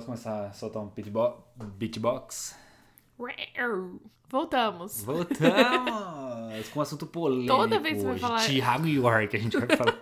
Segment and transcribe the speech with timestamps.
[0.00, 1.44] Posso começar a soltar um beatbo-
[1.76, 2.56] beatbox?
[4.30, 5.04] Voltamos.
[5.04, 6.68] Voltamos!
[6.70, 7.48] com um assunto polêmico.
[7.54, 10.00] Toda vez que você vai falar- Thiago York, a gente vai falar.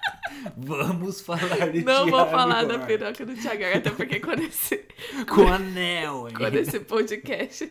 [0.56, 2.86] Vamos falar de Não vou Thiago falar da York.
[2.86, 4.82] peruca do Thiago, até porque quando esse,
[5.28, 6.34] Com anel, hein?
[6.34, 7.70] quando esse podcast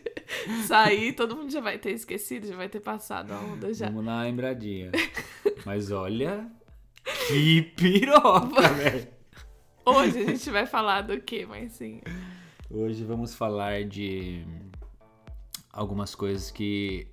[0.68, 3.86] sair, todo mundo já vai ter esquecido, já vai ter passado a onda já.
[3.86, 4.92] Vamos uma lembradinha.
[5.66, 6.48] Mas olha.
[7.26, 9.13] Que piroca, velho!
[9.84, 12.00] Hoje a gente vai falar do que, mas sim.
[12.70, 14.44] Hoje vamos falar de
[15.72, 17.06] algumas coisas que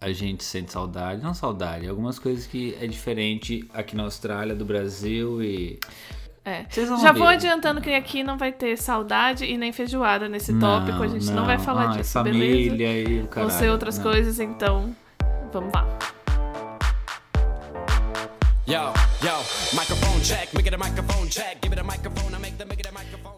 [0.00, 4.64] a gente sente saudade, não saudade, algumas coisas que é diferente aqui na Austrália, do
[4.64, 5.78] Brasil e.
[6.44, 6.64] É.
[6.70, 7.18] Vocês vão Já ver.
[7.18, 11.02] vou adiantando que aqui não vai ter saudade e nem feijoada nesse Não, tópico.
[11.02, 12.70] A gente não, vai falar Ah, é disso, beleza?
[12.70, 13.52] família e o Vão caralho.
[13.52, 14.04] ser outras não.
[14.04, 14.96] coisas, então
[15.52, 15.86] vamos lá.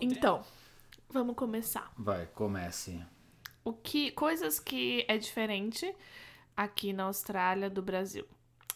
[0.00, 0.42] Então,
[1.08, 1.88] vamos começar.
[1.96, 3.00] Vai, comece.
[3.62, 5.94] O que coisas que é diferente
[6.56, 8.26] aqui na Austrália do Brasil.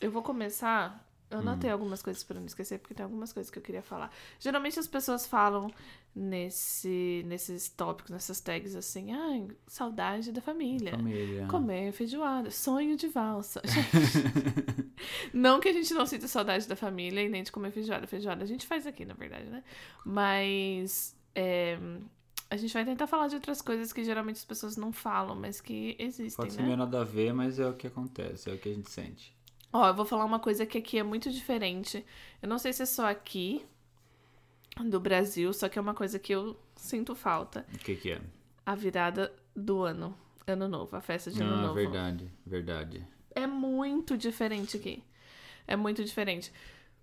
[0.00, 1.04] Eu vou começar.
[1.34, 4.10] Eu anotei algumas coisas para não esquecer, porque tem algumas coisas que eu queria falar.
[4.38, 5.70] Geralmente as pessoas falam
[6.14, 10.92] nesse, nesses tópicos, nessas tags assim, ai, saudade da família.
[10.92, 11.46] Família.
[11.46, 13.60] Comer feijoada, sonho de valsa.
[15.34, 18.06] Não que a gente não sinta saudade da família e nem de comer feijoada.
[18.06, 19.62] Feijoada a gente faz aqui, na verdade, né?
[20.04, 21.78] Mas é,
[22.48, 25.60] a gente vai tentar falar de outras coisas que geralmente as pessoas não falam, mas
[25.60, 26.66] que existem, Pode ser né?
[26.66, 29.33] meio nada a ver, mas é o que acontece, é o que a gente sente.
[29.76, 32.06] Ó, eu vou falar uma coisa que aqui é muito diferente.
[32.40, 33.66] Eu não sei se é só aqui
[34.86, 37.66] do Brasil, só que é uma coisa que eu sinto falta.
[37.74, 38.20] O que que é?
[38.64, 40.16] A virada do ano.
[40.46, 41.74] Ano novo, a festa de ano Ah, novo.
[41.74, 43.04] verdade, verdade.
[43.34, 45.02] é muito diferente aqui.
[45.66, 46.52] É muito diferente.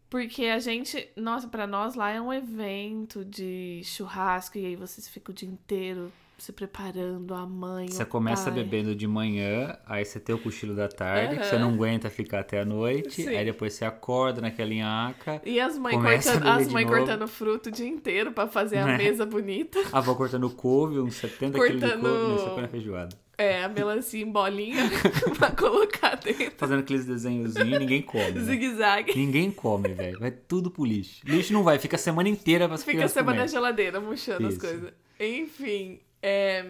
[0.10, 5.08] Porque a gente, nossa, pra nós lá é um evento de churrasco e aí vocês
[5.10, 6.12] ficam o dia inteiro
[6.42, 8.54] se preparando, a mãe, Você começa pai.
[8.64, 11.50] bebendo de manhã, aí você tem o cochilo da tarde, que Aham.
[11.50, 13.30] você não aguenta ficar até a noite, Sim.
[13.36, 16.86] aí depois você acorda naquela nhaca, E as mães cortando, as novo.
[16.88, 18.98] cortando fruto o dia inteiro pra fazer a Né?
[18.98, 19.80] mesa bonita.
[19.94, 22.50] a avó cortando couve, uns 70 quilos de Cortando- couve, né?
[22.56, 23.16] Você na feijoada.
[23.38, 24.84] É, a melancia em bolinha
[25.38, 26.52] pra colocar dentro.
[26.58, 28.32] Fazendo aqueles desenhozinhos, ninguém come.
[28.34, 28.42] né?
[28.42, 29.16] Zigue-zague.
[29.16, 30.20] Ninguém come, velho.
[30.20, 31.22] Vai tudo pro lixo.
[31.26, 33.50] Lixo não vai, fica a semana inteira pra Fica a semana na comer.
[33.52, 34.62] geladeira, murchando as Isso.
[34.62, 34.92] coisas.
[35.20, 36.64] Enfim, é,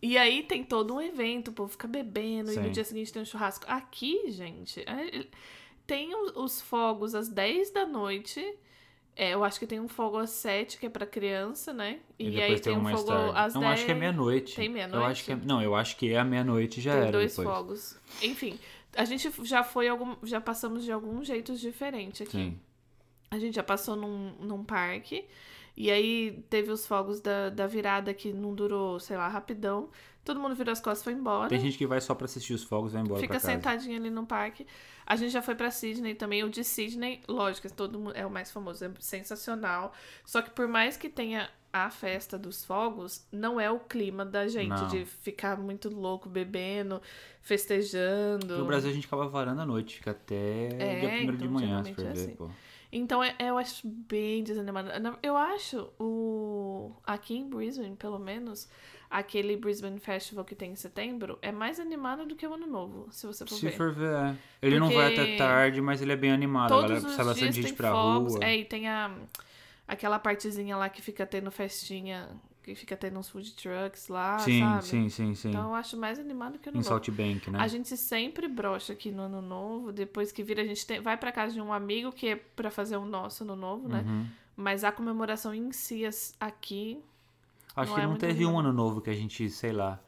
[0.00, 2.60] E aí tem todo um evento, o povo fica bebendo, e Sim.
[2.60, 3.64] no dia seguinte tem um churrasco.
[3.68, 5.26] Aqui, gente, é-
[5.86, 8.40] tem os, os fogos às 10 da noite.
[9.16, 11.98] É, eu acho que tem um fogo às 7, que é pra criança, né?
[12.16, 13.32] E, E, aí tem um fogo tarde.
[13.36, 13.72] às Não, 10.
[13.72, 14.54] acho que é meia-noite.
[14.54, 15.06] Tem Eu meia-noite?
[15.10, 15.36] acho que é...
[15.36, 17.48] Não, eu acho que é a meia-noite já Tem era dois depois.
[17.56, 17.98] fogos.
[18.22, 18.56] Enfim,
[18.96, 20.14] a gente já foi algum.
[20.22, 22.30] Já passamos de alguns jeitos diferentes aqui.
[22.30, 22.60] Sim.
[23.32, 25.24] A gente já passou num, num parque.
[25.80, 29.88] E aí teve os fogos da, da virada que não durou, sei lá, rapidão.
[30.24, 31.48] Todo mundo virou as costas e foi embora.
[31.48, 34.10] Tem gente que vai só pra assistir os fogos e vai embora Fica sentadinho ali
[34.10, 34.66] no parque.
[35.06, 36.42] A gente já foi pra Sydney também.
[36.42, 39.92] O de Sydney, lógico, todo mundo é o mais famoso, é sensacional.
[40.26, 44.48] Só que por mais que tenha a festa dos fogos, não é o clima da
[44.48, 44.88] gente Não.
[44.88, 47.00] de ficar muito louco bebendo,
[47.40, 48.58] festejando.
[48.58, 51.52] No Brasil a gente acaba varando à noite, fica até É, dia primeiro de então,
[51.52, 52.34] manhã, se for é ver, assim.
[52.34, 52.50] pô.
[52.90, 54.88] Então é- eu acho bem desanimado.
[55.22, 58.66] Eu acho o aqui em Brisbane, pelo menos,
[59.10, 63.06] aquele Brisbane Festival que tem em setembro é mais animado do que o Ano Novo,
[63.10, 63.76] se você for Se ver.
[63.76, 64.34] for ver, é.
[64.62, 66.68] Ele não vai Porque até tarde, mas ele é bem animado.
[66.70, 68.34] Todos galera os sai bastante dias gente tem pra fogos.
[68.36, 68.44] rua.
[68.44, 69.14] É, e tem a
[69.86, 72.28] aquela partezinha lá que fica tendo festinha,
[72.68, 74.84] que fica tendo uns food trucks lá, sim, sabe?
[74.84, 75.48] sim, sim, sim.
[75.50, 76.82] Então eu acho mais animado que o em.
[76.82, 77.58] Salt Bank, né?
[77.60, 79.92] A gente sempre brocha aqui no ano novo.
[79.92, 82.70] Depois que vira, a gente tem- vai pra casa de um amigo que é pra
[82.70, 84.04] fazer o nosso ano novo, né?
[84.06, 84.26] Uhum.
[84.56, 86.02] Mas a comemoração em si
[86.40, 87.00] aqui.
[87.76, 88.66] Acho não que é não teve um animado.
[88.66, 90.00] ano novo que a gente, sei lá.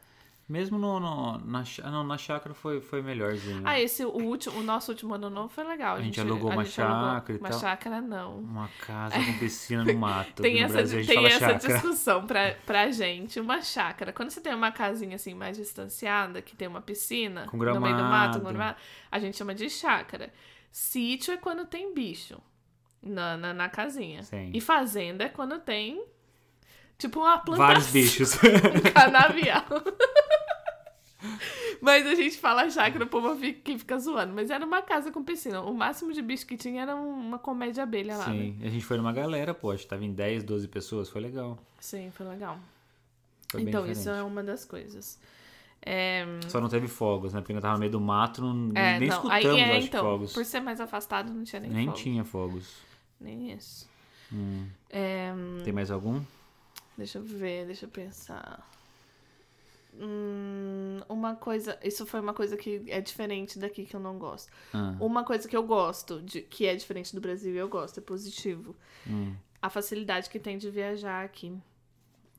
[0.50, 1.62] Mesmo no, no- na,
[1.92, 3.62] não, na chácara foi, foi melhorzinho.
[3.64, 5.94] Ah, esse, o, último, o nosso último ano novo foi legal.
[5.94, 7.60] A gente alugou uma chácara e Uma tal.
[7.60, 8.40] chácara, não.
[8.40, 10.42] Uma casa com piscina no mato.
[10.42, 11.58] Tem no essa, Brasil a gente tem essa chácara.
[11.74, 13.38] discussão pra, pra gente.
[13.38, 14.12] Uma chácara.
[14.12, 17.74] Quando você tem uma casinha assim mais distanciada, que tem uma piscina Com no meio
[17.74, 18.40] do mato, gramado.
[18.40, 18.76] gramado,
[19.08, 20.32] a gente chama de chácara.
[20.72, 22.38] Sítio é quando tem bicho
[23.00, 24.24] na, na, na casinha.
[24.24, 24.50] Sim.
[24.52, 26.04] E fazenda é quando tem.
[26.98, 27.66] Tipo uma plantação.
[27.66, 28.34] Vários bichos.
[28.44, 29.64] um canavial.
[31.80, 34.32] Mas a gente fala chácara, o povo fica, que fica zoando.
[34.34, 35.60] Mas era uma casa com piscina.
[35.62, 38.28] O máximo de bicho que tinha era um- uma comédia abelha lá.
[38.28, 38.32] né?
[38.34, 39.74] Sim, a gente foi numa galera, pô.
[39.76, 41.08] Tava em 10, 12 pessoas.
[41.08, 41.58] Foi legal.
[41.78, 42.58] Sim, foi legal.
[43.50, 45.18] Foi então, isso é uma das coisas.
[45.82, 47.40] É, Só não teve fogos, né?
[47.40, 49.86] Porque eu tava no meio do mato, não, é, nem não, escutamos, aí, é, acho,
[49.86, 50.32] então, fogos.
[50.34, 51.96] por ser mais afastado, não tinha nem, Nem fogo.
[51.96, 52.76] tinha fogos.
[53.18, 53.88] Nem isso.
[54.32, 54.66] Hum.
[54.90, 55.32] É,
[55.64, 56.20] Tem mais algum?
[56.98, 58.60] Deixa eu ver, deixa eu pensar.
[59.94, 61.78] Hum, uma coisa.
[61.82, 64.50] Isso foi uma coisa que é diferente daqui que eu não gosto.
[64.72, 67.98] Ah, Uma coisa que eu gosto, de, que é diferente do Brasil e eu gosto,
[67.98, 68.74] é positivo.
[69.06, 69.34] hum.
[69.62, 71.54] A facilidade que tem de viajar aqui.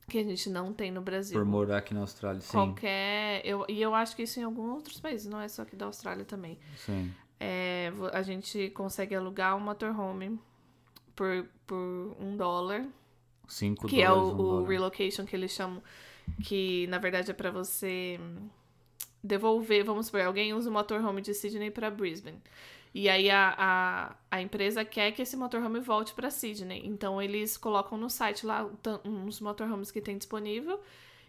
[0.08, 1.38] Que a gente não tem no Brasil.
[1.38, 2.50] Por morar aqui na Austrália, sim.
[2.50, 3.40] Qualquer.
[3.44, 5.86] Eu, e eu acho que isso em alguns outros países, não é só aqui da
[5.86, 6.58] Austrália também.
[6.76, 7.12] Sim.
[7.38, 10.38] É, a gente consegue alugar um motorhome
[11.14, 12.84] por, por um dólar.
[13.46, 14.32] 5 Que é dólares.
[14.38, 15.80] o, um o relocation que eles chamam.
[16.44, 18.18] Que na verdade é pra você
[19.22, 19.84] devolver.
[19.84, 22.40] Vamos supor, alguém usa o motorhome de Sydney pra Brisbane.
[22.94, 26.82] E aí a, a, a empresa quer que esse motorhome volte pra Sydney.
[26.84, 28.68] Então eles colocam no site lá
[29.04, 30.80] uns motorhomes que tem disponível.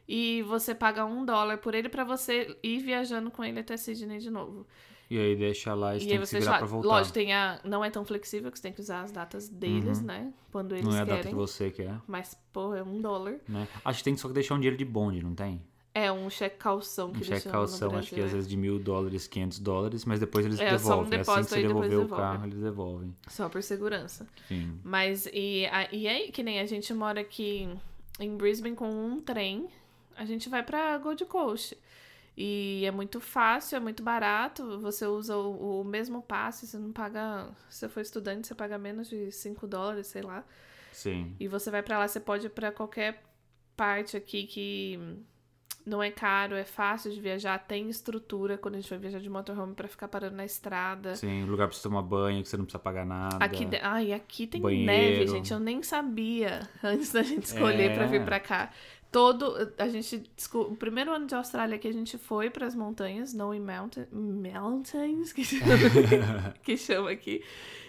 [0.08, 4.20] E você paga um dólar por ele pra você ir viajando com ele até Sydney
[4.20, 4.68] de novo.
[5.10, 6.58] E aí deixa lá e você E tem que você virar já.
[6.60, 6.88] pra voltar.
[6.88, 10.02] Lógico, tem a, não é tão flexível que você tem que usar as datas deles,
[10.02, 10.34] né?
[10.52, 10.92] Quando eles Uhum.
[10.92, 11.32] Não é a data querem.
[11.32, 13.36] que você quer, Mas, pô, é um dólar.
[13.48, 13.68] né?
[13.86, 15.62] Acho que tem só que deixar um dinheiro de bonde, não tem?
[15.96, 18.34] É um cheque calção que Um cheque calção, acho que às é.
[18.34, 21.04] vezes de mil dólares, 500 dólares, mas depois eles É, só um devolvem.
[21.04, 23.16] assim que depósito você devolver o carro, eles devolvem.
[23.28, 24.26] Só por segurança.
[24.48, 24.80] Sim.
[24.84, 27.70] Mas, e, e aí, que nem a gente mora aqui
[28.20, 29.68] em Brisbane com um trem,
[30.18, 31.78] a gente vai pra Gold Coast.
[32.36, 34.80] E é muito fácil, é muito barato.
[34.80, 37.50] Você usa o, o mesmo passe, você não paga.
[37.70, 40.44] Se você for estudante, você paga menos de 5 dólares, sei lá.
[40.92, 41.36] Sim.
[41.40, 43.22] E você vai pra lá, você pode ir pra qualquer
[43.76, 45.00] parte aqui que
[45.86, 49.30] não é caro, é fácil de viajar, tem estrutura quando a gente vai viajar de
[49.30, 51.16] motorhome pra ficar parando na estrada.
[51.16, 53.38] Sim, lugar pra você tomar banho, que você não precisa pagar nada.
[53.44, 54.86] Aqui, ai, aqui tem Banheiro.
[54.86, 55.52] neve, gente.
[55.52, 57.96] Eu nem sabia antes da gente escolher É.
[57.96, 58.72] pra vir pra cá.
[59.14, 59.72] Todo.
[59.78, 60.24] A gente.
[60.54, 65.46] O primeiro ano de Austrália que a gente foi pras montanhas, Snowy Mountain, Mountains, que
[65.46, 67.44] chama, que chama aqui.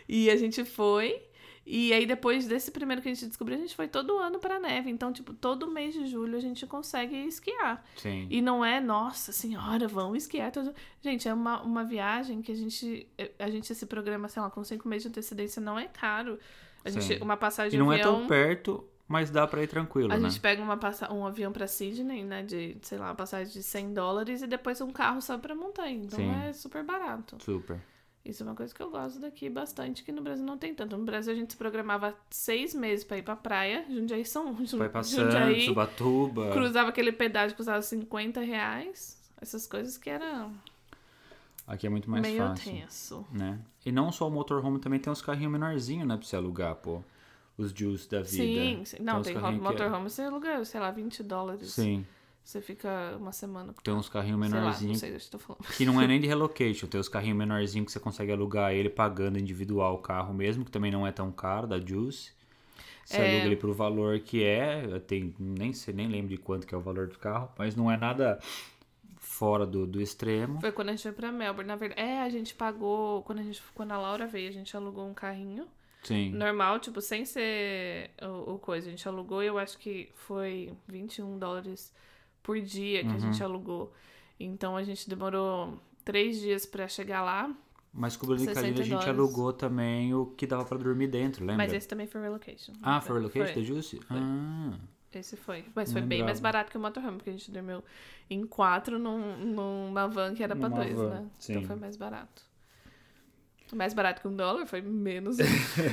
[0.08, 1.20] E a gente foi.
[1.66, 4.60] E aí, depois desse primeiro que a gente descobriu, a gente foi todo ano pra
[4.60, 4.90] neve.
[4.90, 7.82] Então, tipo, todo mês de julho a gente consegue esquiar.
[7.96, 8.26] Sim.
[8.28, 10.52] E não é, nossa senhora, vamos esquiar.
[10.52, 10.74] Todo...
[11.00, 14.62] Gente, é uma, uma viagem que a gente, a gente se programa, sei lá, com
[14.62, 16.38] cinco meses de antecedência, não é caro.
[16.84, 17.00] A Sim.
[17.00, 18.18] gente, uma passagem E não é avião.
[18.18, 20.28] tão perto, mas dá pra ir tranquilo, a né?
[20.28, 21.12] gente pega uma passa...
[21.12, 22.42] um avião pra Sydney, né?
[22.42, 25.96] De, sei lá, uma passagem de 100 dólares e depois um carro só pra montanha.
[26.04, 26.30] Então Sim.
[26.44, 27.36] é super barato.
[27.42, 27.80] Super.
[28.24, 30.96] Isso é uma coisa que eu gosto daqui bastante, que no Brasil não tem tanto.
[30.96, 33.84] No Brasil a gente se programava seis meses pra ir pra praia.
[33.90, 34.54] Jundiaí são.
[34.54, 36.50] Vai pra Santos, Jundiaí, Ubatuba.
[36.52, 39.20] cruzava aquele pedágio que custava 50 reais.
[39.38, 40.48] Essas coisas que era
[41.66, 42.72] Aqui é muito mais meio fácil.
[42.72, 43.26] tenso.
[43.30, 43.58] Né?
[43.84, 46.16] E não só o motorhome, também tem uns carrinhos menorzinhos, né?
[46.16, 47.02] Pra você alugar, pô.
[47.56, 48.28] Os Juice da vida.
[48.28, 48.96] Sim, sim.
[49.00, 51.70] Não, uns tem que é- motorhome, você aluga, sei lá, 20 dólares.
[51.70, 52.04] Sim.
[52.42, 55.62] Você fica uma semana Tem uns carrinhos sei lá, não menorzinhos sei eu tô falando.
[55.76, 56.86] que não é nem de relocation.
[56.86, 60.70] Tem os carrinhos menorzinhos que você consegue alugar ele pagando individual o carro mesmo, que
[60.70, 62.32] também não é tão caro, da Juice.
[63.04, 63.30] Você É.
[63.30, 64.84] aluga ele pro valor que é.
[64.84, 67.74] Eu tenho, nem sei, nem lembro de quanto que é o valor do carro, mas
[67.76, 68.38] não é nada
[69.18, 70.60] fora do, do extremo.
[70.60, 71.68] Foi quando a gente foi pra Melbourne.
[71.68, 73.22] Na verdade, é, a gente pagou.
[73.22, 75.66] Quando, a gente, quando a Laura veio, a gente alugou um carrinho.
[76.04, 76.30] Sim.
[76.32, 78.86] Normal, tipo, sem ser o, o coisa.
[78.86, 81.92] A gente alugou e eu acho que foi 21 dólares
[82.42, 83.48] por dia que a gente Uhum.
[83.48, 83.92] alugou.
[84.38, 87.52] Então a gente demorou três dias pra chegar lá.
[87.92, 91.06] Mas com o Bruno 60 Cadilho a gente alugou também o que dava pra dormir
[91.06, 91.64] dentro, lembra?
[91.64, 92.72] Mas esse também foi relocation.
[92.82, 94.00] Ah, foi relocation da Juice?
[94.10, 94.72] Ah,
[95.12, 95.64] Esse foi.
[95.74, 96.24] Mas foi bem lembrava.
[96.24, 97.84] mais barato que o motorhome, porque a gente dormiu
[98.28, 101.30] em quatro num, numa van que era pra Numa dois, van, né?
[101.38, 101.52] sim.
[101.52, 102.42] Então foi mais barato.
[103.72, 105.38] Mais barato que um dólar, foi menos.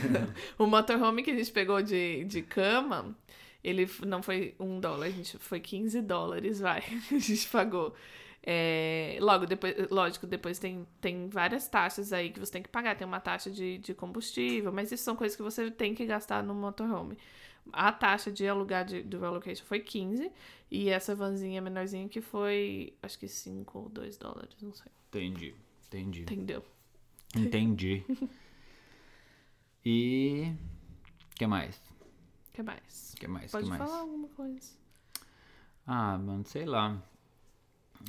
[0.58, 3.16] o motorhome que a gente pegou de, de cama,
[3.63, 6.84] ele não foi um dólar, a gente foi 15 dólares, vai.
[7.12, 7.94] A gente pagou.
[8.44, 12.96] É, logo, depois, lógico, depois tem, tem várias taxas aí que você tem que pagar.
[12.96, 16.44] Tem uma taxa de, de combustível, mas isso são coisas que você tem que gastar
[16.44, 17.18] no motorhome.
[17.72, 20.32] A taxa de alugar de, do relocation foi 15
[20.72, 24.92] e essa vanzinha menorzinha que foi, acho que 5 ou 2 dólares, não sei.
[25.10, 25.54] entendi.
[25.88, 26.22] Entendi.
[26.22, 26.63] Entendeu?
[27.35, 28.03] Entendi.
[29.83, 30.53] E.
[31.31, 31.75] O que mais?
[31.75, 33.15] O que mais?
[33.17, 33.51] Que mais?
[33.51, 33.81] Pode que mais?
[33.81, 34.71] falar alguma coisa.
[35.88, 37.01] Ah, mano, sei lá.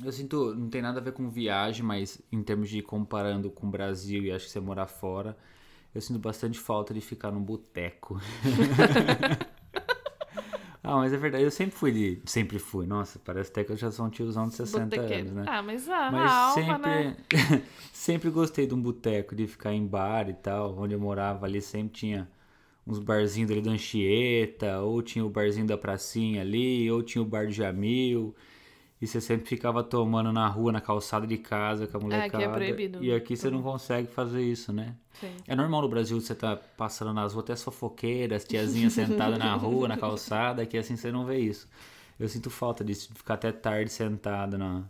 [0.03, 3.67] Eu sinto, não tem nada a ver com viagem, mas em termos de comparando com
[3.67, 5.37] o Brasil e acho que você morar fora,
[5.93, 8.19] eu sinto bastante falta de ficar num boteco.
[10.83, 12.21] ah, mas é verdade, eu sempre fui de.
[12.25, 12.85] Sempre fui.
[12.85, 15.29] Nossa, parece até que eu já sou um tiozão de 60 Botequeiro.
[15.29, 15.45] anos, né?
[15.47, 17.17] Ah, mas a, Mas alma, sempre, né?
[17.93, 20.77] sempre gostei de um boteco, de ficar em bar e tal.
[20.77, 22.29] Onde eu morava ali sempre tinha
[22.85, 27.25] uns barzinhos ali da Anchieta, ou tinha o barzinho da Pracinha ali, ou tinha o
[27.25, 28.35] bar de Jamil.
[29.01, 32.37] E você sempre ficava tomando na rua, na calçada de casa com a molecada.
[32.37, 33.03] aqui é proibido.
[33.03, 34.95] E aqui você não consegue fazer isso, né?
[35.19, 35.31] Sim.
[35.45, 39.53] É normal no Brasil você tá passando nas ruas, até as fofoqueiras, tiazinhas sentadas na
[39.55, 41.67] rua, na calçada, que assim você não vê isso.
[42.19, 44.83] Eu sinto falta disso, de ficar até tarde sentado na.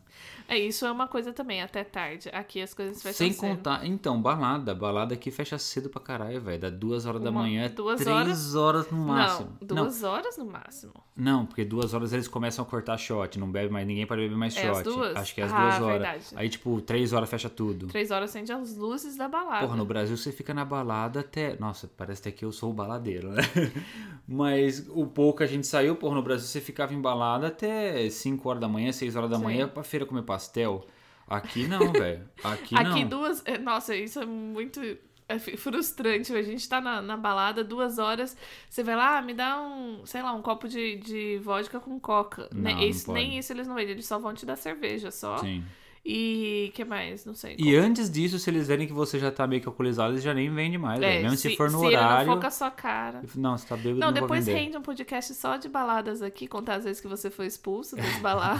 [0.47, 2.29] É, isso é uma coisa também, até tarde.
[2.33, 3.39] Aqui as coisas fecham Sem cedo.
[3.39, 3.85] contar.
[3.85, 4.75] Então, balada.
[4.75, 6.59] Balada aqui fecha cedo pra caralho, velho.
[6.59, 8.55] Dá duas horas da Uma- manhã, duas três horas?
[8.55, 9.57] horas no máximo.
[9.61, 10.93] Não, duas horas no máximo.
[11.15, 13.39] Não, não, porque duas horas eles começam a cortar shot.
[13.39, 14.89] Não bebe mais, ninguém pode beber mais É shot.
[15.15, 16.01] Acho que é às Ah, duas horas.
[16.01, 16.25] verdade.
[16.35, 17.87] Aí, tipo, três horas fecha tudo.
[17.87, 19.65] Três horas acende as luzes da balada.
[19.65, 21.55] Porra, no Brasil você fica na balada até.
[21.59, 23.41] Nossa, parece até que eu sou o baladeiro, né?
[24.27, 28.09] Mas o pouco que a gente saiu, porra, no Brasil você ficava em balada até
[28.09, 29.43] 5 horas da manhã, 6 horas da Sim.
[29.43, 30.85] manhã pra feira comer pastel.
[31.27, 32.27] Aqui não, velho.
[32.43, 33.09] Aqui, Aqui não.
[33.09, 33.41] duas.
[33.45, 34.79] é, Nossa, isso é muito.
[35.27, 36.33] é frustrante.
[36.33, 38.35] A gente tá na, na balada duas horas.
[38.69, 41.99] Você vai lá, ah, me dá um, sei lá, um copo de, de vodka com
[41.99, 42.49] coca.
[42.51, 42.73] Não, né?
[42.73, 43.11] pode.
[43.13, 45.37] nem isso eles não vendem, eles só vão te dar cerveja só.
[45.37, 45.63] Sim.
[46.05, 47.25] E que mais?
[47.25, 47.55] Não sei.
[47.57, 50.33] E antes disso, se eles verem que você já tá meio que alcoolizado, eles já
[50.33, 51.21] nem vendem mais, É.
[51.21, 52.27] Mesmo se, for no ele horário.
[52.27, 53.21] não for com a sua cara.
[53.33, 56.75] Não, você tá bêbado, Não, não, depois rende um podcast só de baladas aqui, contar
[56.75, 58.59] as vezes que você foi expulso das baladas.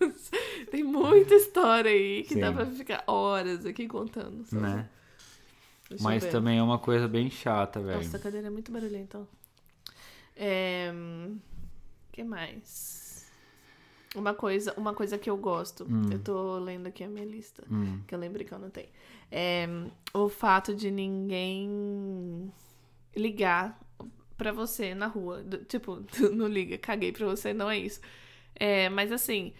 [0.70, 2.54] Tem muita história aí que dá Sim.
[2.54, 4.44] pra ficar horas aqui contando.
[4.46, 4.56] só.
[4.56, 4.88] Né?
[5.88, 7.98] Deixa Mas também é uma coisa bem chata, velho.
[7.98, 9.18] Nossa, a cadeira é muito barulhenta.
[9.18, 9.24] ó.
[10.36, 10.92] É...
[12.12, 13.28] que mais?
[14.14, 15.86] Uma coisa, uma coisa que eu gosto.
[16.10, 17.64] Eu tô lendo aqui a minha lista.
[17.70, 18.00] Hum.
[18.06, 18.88] Que eu lembrei que eu anotei.
[19.30, 19.68] É
[20.12, 22.52] o fato de ninguém
[23.14, 23.78] ligar
[24.36, 25.44] pra você na rua.
[25.68, 26.02] Tipo,
[26.34, 28.00] não liga, caguei pra você, não é isso.
[28.54, 29.52] É, mas assim,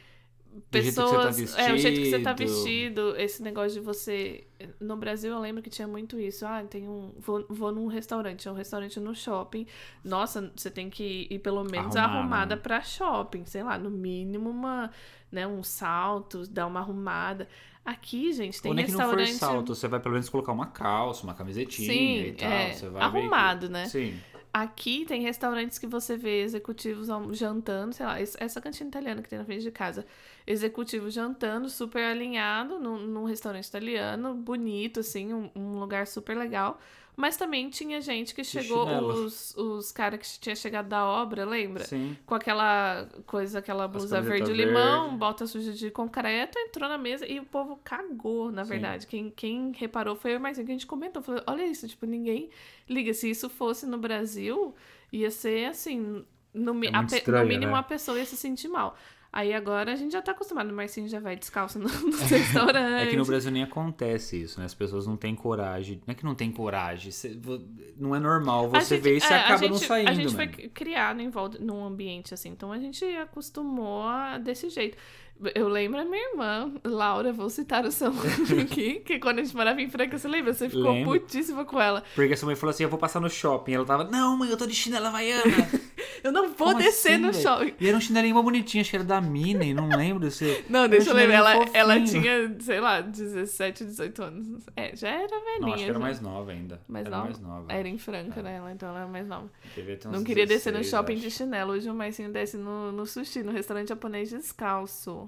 [0.70, 1.58] Do jeito que você tá pessoas.
[1.58, 3.16] é, o jeito que você tá vestido.
[3.16, 4.44] esse negócio de você.
[4.80, 6.44] No Brasil eu lembro que tinha muito isso.
[6.46, 7.12] Ah, tem um.
[7.18, 9.66] Vou, vou num restaurante, é um restaurante no shopping.
[10.04, 12.60] Nossa, você tem que ir pelo menos Arrumar, arrumada né?
[12.62, 13.44] pra shopping.
[13.46, 14.90] Sei lá, no mínimo uma.
[15.30, 17.46] Né, um salto, dar uma arrumada.
[17.84, 19.38] Aqui, gente, tem Ou nem que não for restaurante.
[19.38, 22.48] salto, você vai pelo menos colocar uma calça, uma camisetinha Sim, e tal.
[22.50, 23.86] é, você vai ver que- arrumado, né?
[23.86, 24.18] Sim.
[24.52, 27.06] Aqui tem restaurantes que você vê executivos
[27.38, 30.04] jantando, sei lá, es- essa cantina italiana que tem na frente de casa.
[30.44, 36.80] Executivo jantando, super alinhado, num, num restaurante italiano, bonito, assim, um, um lugar super legal.
[37.20, 41.84] Mas também tinha gente que chegou, os, os caras que tinha chegado da obra, lembra?
[41.84, 42.16] Sim.
[42.24, 45.18] Com aquela coisa, aquela blusa verde-limão, verde.
[45.18, 48.70] bota suja de concreto, entrou na mesa e o povo cagou, na Sim.
[48.70, 49.06] verdade.
[49.06, 51.22] Quem, quem reparou foi o Marcinho, que a gente comentou.
[51.22, 52.48] Falou, olha isso, tipo, ninguém
[52.88, 53.12] liga.
[53.12, 54.74] Se isso fosse no Brasil,
[55.12, 56.24] ia ser assim,
[56.54, 57.78] no, É a estranho, no mínimo né?
[57.78, 58.96] a pessoa ia se sentir mal.
[59.32, 63.04] Aí agora a gente já tá acostumado, o Marcinho já vai descalço no, no restaurante.
[63.04, 64.66] É que no Brasil nem acontece isso, né?
[64.66, 66.00] As pessoas não têm coragem.
[66.04, 67.12] Não é que não tem coragem.
[67.12, 67.62] você- vo-
[67.96, 70.14] não é normal você gente- ver isso e é, a acaba não gente- saindo, A
[70.14, 70.70] gente foi mano.
[70.74, 74.10] criado em volta num ambiente assim, então a gente acostumou
[74.42, 74.96] desse jeito.
[75.54, 79.42] Eu lembro a minha irmã, Laura, vou citar o seu nome aqui, que quando a
[79.42, 80.52] gente morava em Franca, você lembra?
[80.52, 81.18] Você ficou Lembro.
[81.18, 82.02] putíssima com ela.
[82.14, 83.72] Porque a sua mãe falou assim: eu vou passar no shopping.
[83.74, 85.42] Ela tava, não, mãe, eu tô de chinela havaiana.
[86.22, 87.42] Eu não vou Como descer assim, no velho?
[87.42, 87.74] shopping.
[87.80, 90.62] E era um chinelinho mó bonitinho, acho que era da Minnie, não lembro se.
[90.68, 91.38] Não, deixa eu lembrar.
[91.38, 94.66] Ela, ela tinha, sei lá, 17, 18 anos.
[94.76, 95.60] É, já era velhinha.
[95.60, 95.98] Não, acho que era já.
[95.98, 96.78] mais nova ainda.
[96.86, 97.24] Mais era nova?
[97.28, 97.72] mais nova.
[97.72, 98.42] Era em Franca, É.
[98.42, 98.56] né?
[98.56, 99.50] Ela, então ela era mais nova.
[99.74, 101.22] Devia ter uns Não queria descer no 16, shopping acho.
[101.22, 101.72] de chinelo.
[101.72, 105.26] Hoje o Marcinho desce no, no sushi, no restaurante japonês descalço.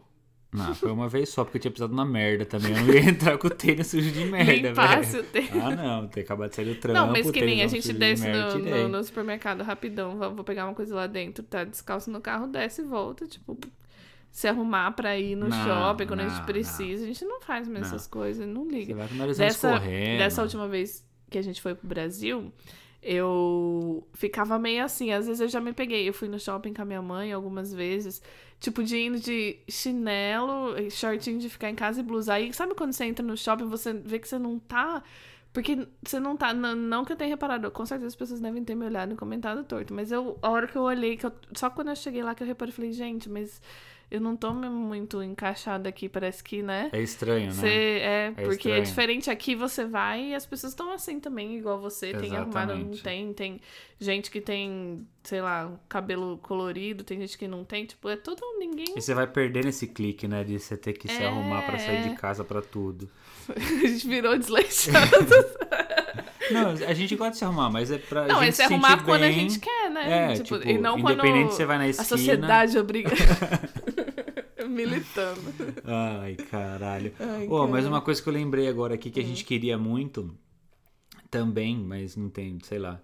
[0.53, 2.77] Não, foi uma vez só, porque eu tinha pisado na merda também.
[2.77, 5.21] Eu não ia entrar com o tênis sujo de merda, velho.
[5.21, 5.51] o tênis.
[5.63, 7.01] Ah, não, tem acabado de sair do trampo.
[7.01, 10.19] Não, mas que nem a gente sujo de desce merda, no, no, no supermercado rapidão,
[10.35, 13.59] vou, pegar uma coisa lá dentro, tá descalço no carro, desce e volta, tipo,
[14.31, 17.41] se arrumar pra ir no Não, shopping quando a não, gente precisa, a gente não
[17.41, 18.95] faz mais essas coisas, não Você liga.
[18.95, 22.53] vai com o nariz Dessa, dessa última vez que a gente foi pro Brasil,
[23.03, 26.83] eu ficava meio assim, às vezes eu já me peguei, eu fui no shopping com
[26.83, 28.23] a minha mãe algumas vezes,
[28.61, 32.35] tipo, de indo de chinelo, e shortinho de ficar em casa e blusa.
[32.35, 35.03] Aí, sabe quando você entra no shopping, você vê que você não tá...
[35.53, 36.55] Porque você não tá...
[36.55, 39.17] Não, não que eu tenha reparado, com certeza as pessoas devem ter me olhado e
[39.17, 42.23] comentado torto, mas eu, a hora que eu olhei, que eu, só quando eu cheguei
[42.23, 43.61] lá que eu reparei, falei, gente, mas
[44.13, 46.91] eu não tô muito encaixada aqui, parece que, né?
[46.93, 47.53] É estranho, né?
[47.53, 48.83] Você, é, É porque é estranho.
[48.85, 52.13] diferente aqui, você vai e as pessoas estão assim também, igual você.
[52.13, 53.03] Tem arrumado, não Exatamente.
[53.03, 53.33] tem.
[53.33, 53.61] Tem
[53.99, 57.87] gente que tem, sei lá, cabelo colorido, tem gente que não tem.
[57.87, 58.95] Tipo, é todo ninguém.
[58.97, 60.45] E você vai perdendo esse clique, né?
[60.45, 62.09] De você ter que se É, arrumar pra sair é.
[62.09, 63.09] de casa pra tudo.
[63.57, 65.11] a gente virou desleixado.
[66.51, 68.63] Não, a gente gosta de se arrumar, mas é pra não, gente é se se
[68.65, 69.33] arrumar sentir quando a bem.
[69.49, 70.33] gente quer, né?
[70.33, 72.09] É, tipo, tipo, e não quando independente se você vai na a esquina.
[72.09, 73.11] sociedade obriga.
[74.73, 75.41] Militando.
[75.85, 77.13] Ai, caralho.
[77.19, 77.87] Ai, Ô, mas cara.
[77.87, 79.25] uma coisa que eu lembrei agora aqui que a Hum.
[79.25, 80.37] gente queria muito
[81.31, 83.03] também, mas não tem, sei lá.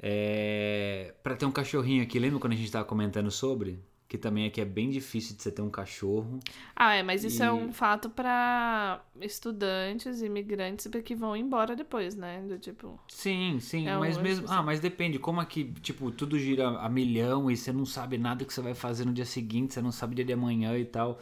[0.00, 1.14] É.
[1.22, 3.80] Pra ter um cachorrinho aqui, lembra quando a gente tava comentando sobre?
[4.08, 6.38] Que também aqui é bem difícil de você ter um cachorro.
[6.74, 12.14] Ah, é, mas isso é E- um fato pra estudantes, imigrantes que vão embora depois,
[12.16, 12.40] né?
[12.48, 12.98] Do tipo.
[13.08, 14.46] Sim, sim, É mas um- mesmo.
[14.46, 14.54] assim.
[14.54, 15.18] Ah, mas depende.
[15.18, 18.74] Como aqui, tipo, tudo gira a milhão e você não sabe nada que você vai
[18.74, 21.20] fazer no dia seguinte, você não sabe dia de amanhã e tal.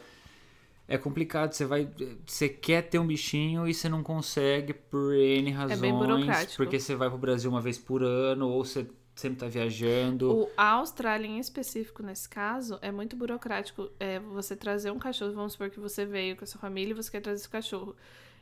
[0.87, 1.89] É complicado, você vai.
[2.25, 5.77] Você quer ter um bichinho e você não consegue por N razões.
[5.77, 6.55] É bem burocrático.
[6.55, 8.87] Porque você vai pro Brasil uma vez por ano, ou você
[9.19, 10.31] sempre tá viajando.
[10.31, 13.89] O, a Austrália, em específico, nesse caso, é muito burocrático.
[13.99, 16.93] É você trazer um cachorro, vamos supor que você veio com a sua família e
[16.93, 17.95] você quer trazer esse cachorro.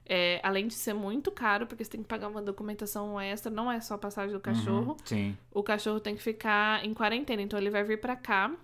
[0.08, 3.72] É, além de ser muito caro, porque você tem que pagar uma documentação extra, não
[3.72, 4.92] é só a passagem do cachorro.
[4.92, 5.38] Uhum, sim.
[5.52, 8.56] O cachorro tem que ficar em quarentena, então ele vai vir pra cá.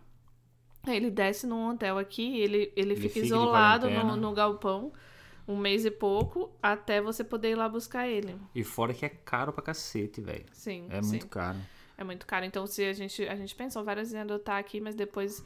[0.84, 4.92] aí Ele desce num hotel aqui, ele, ele, fica, fica de isolado no, no galpão
[5.48, 8.36] um mês e pouco, até você poder ir lá buscar ele.
[8.54, 10.46] E fora que é caro pra cacete, velho.
[10.54, 11.10] Sim, É sim.
[11.10, 11.58] muito caro.
[12.02, 12.46] É muito caro.
[12.46, 15.44] Então, se a gente, a gente pensou várias vezes em adotar aqui, mas depois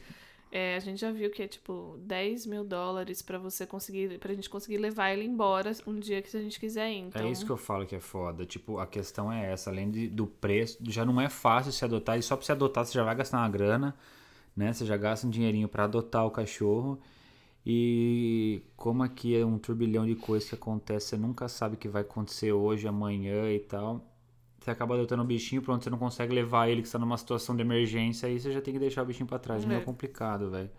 [0.51, 4.33] é, a gente já viu que é tipo 10 mil dólares pra você conseguir, pra
[4.33, 6.99] gente conseguir levar ele embora um dia que a gente quiser ir.
[6.99, 8.45] Então, É isso que eu falo que é foda.
[8.45, 9.69] Tipo, a questão é essa.
[9.69, 12.17] Além de- do preço, já não é fácil se adotar.
[12.17, 13.93] E só pra você adotar, você já vai gastar uma grana,
[14.55, 14.71] né?
[14.71, 16.97] Você já gasta um dinheirinho pra adotar o cachorro.
[17.65, 21.89] E como aqui é um turbilhão de coisas que acontece, você nunca sabe o que
[21.89, 24.05] vai acontecer hoje, amanhã e tal.
[24.65, 27.55] Você acaba adotando um bichinho, pronto, você não consegue levar ele que está numa situação
[27.55, 29.63] de emergência, aí você já tem que deixar o bichinho pra trás.
[29.63, 29.83] É meio É.
[29.83, 30.71] complicado, velho.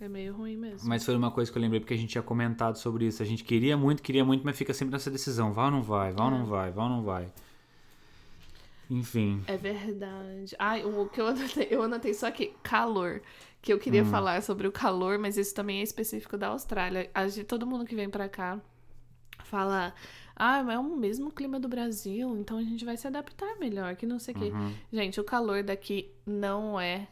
[0.00, 0.88] é meio ruim mesmo.
[0.88, 3.20] Mas foi uma coisa que eu lembrei porque a gente tinha comentado sobre isso.
[3.20, 5.52] A gente queria muito, queria muito, mas fica sempre nessa decisão.
[5.52, 6.12] Vai ou não vai?
[6.12, 6.38] Vai ou É.
[6.38, 6.70] não vai?
[6.70, 7.26] Vai ou não vai?
[8.88, 9.42] Enfim.
[9.48, 10.54] É verdade.
[10.56, 13.20] Ai, o que eu anotei, eu anotei só aqui, calor.
[13.60, 14.06] Que eu queria Hum.
[14.06, 17.10] falar sobre o calor, mas isso também é específico da Austrália.
[17.48, 18.60] Todo mundo que vem pra cá
[19.50, 19.92] fala,
[20.36, 23.96] ah, mas é o mesmo clima do Brasil, então a gente vai se adaptar melhor,
[23.96, 24.50] que não sei o quê.
[24.50, 24.72] Uhum.
[24.92, 27.08] Gente, o calor daqui não é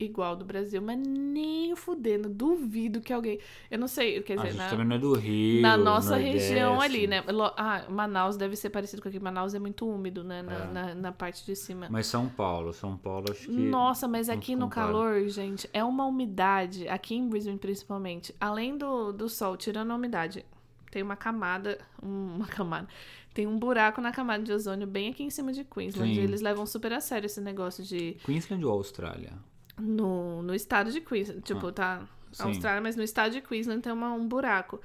[0.00, 2.28] igual do Brasil, mas nem fudendo.
[2.28, 3.38] Duvido que alguém.
[3.70, 5.62] Eu não sei, quer dizer, na, também não é do Rio.
[5.62, 6.48] na nossa Nordeste.
[6.48, 7.22] região ali, né?
[7.56, 9.20] Ah, Manaus deve ser parecido com aqui.
[9.20, 10.42] Manaus é muito úmido, né?
[10.42, 10.66] Na, É.
[10.72, 11.86] na, na parte de cima.
[11.88, 13.52] Mas São Paulo, São Paulo acho que.
[13.52, 19.12] Nossa, mas aqui no calor, gente, é uma umidade, aqui em Brisbane principalmente, além do,
[19.12, 20.44] do sol, tirando a umidade,
[20.92, 22.86] tem uma camada, um- uma camada,
[23.34, 26.14] tem um buraco na camada de ozônio bem aqui em cima de Queensland.
[26.14, 26.20] Sim.
[26.20, 28.12] Eles levam super a sério esse negócio de.
[28.24, 29.32] Queensland ou Austrália?
[29.80, 32.02] No, no estado de Queensland, tipo, tá.
[32.02, 32.42] Ah, sim.
[32.44, 34.80] Austrália, mas no estado de Queensland tem uma, um buraco.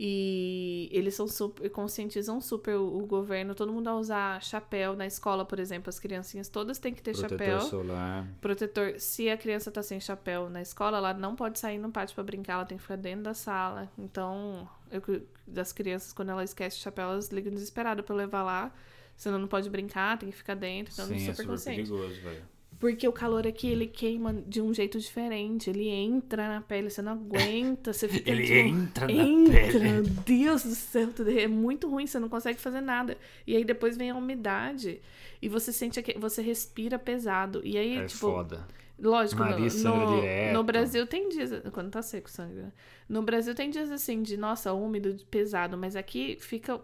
[0.00, 5.04] E eles são super, conscientizam super o, o governo, todo mundo a usar chapéu na
[5.06, 8.28] escola, por exemplo, as criancinhas todas têm que ter Protetor chapéu solar.
[8.40, 8.94] protetor.
[9.00, 12.22] Se a criança tá sem chapéu na escola, ela não pode sair no pátio pra
[12.22, 13.90] brincar, ela tem que ficar dentro da sala.
[13.98, 18.42] Então, eu, das crianças, quando ela esquece o chapéu, elas ligam desesperadas pra eu levar
[18.42, 18.72] lá.
[19.16, 20.92] Senão não pode brincar, tem que ficar dentro.
[20.92, 21.76] Então, Sim, é super, super consciente.
[21.82, 22.42] perigoso, velho.
[22.78, 25.68] Porque o calor aqui, ele queima de um jeito diferente.
[25.68, 30.10] Ele entra na pele, você não aguenta, você fica Ele tipo, entra na entra, pele.
[30.24, 33.18] Deus do céu, é muito ruim, você não consegue fazer nada.
[33.44, 35.00] E aí depois vem a umidade
[35.42, 37.60] e você sente que você respira pesado.
[37.64, 38.64] E aí, É tipo, foda.
[39.00, 41.50] Lógico, no, no, no Brasil tem dias.
[41.72, 42.64] Quando tá seco, sangue.
[43.08, 46.80] No Brasil tem dias assim de, nossa, úmido, pesado, mas aqui fica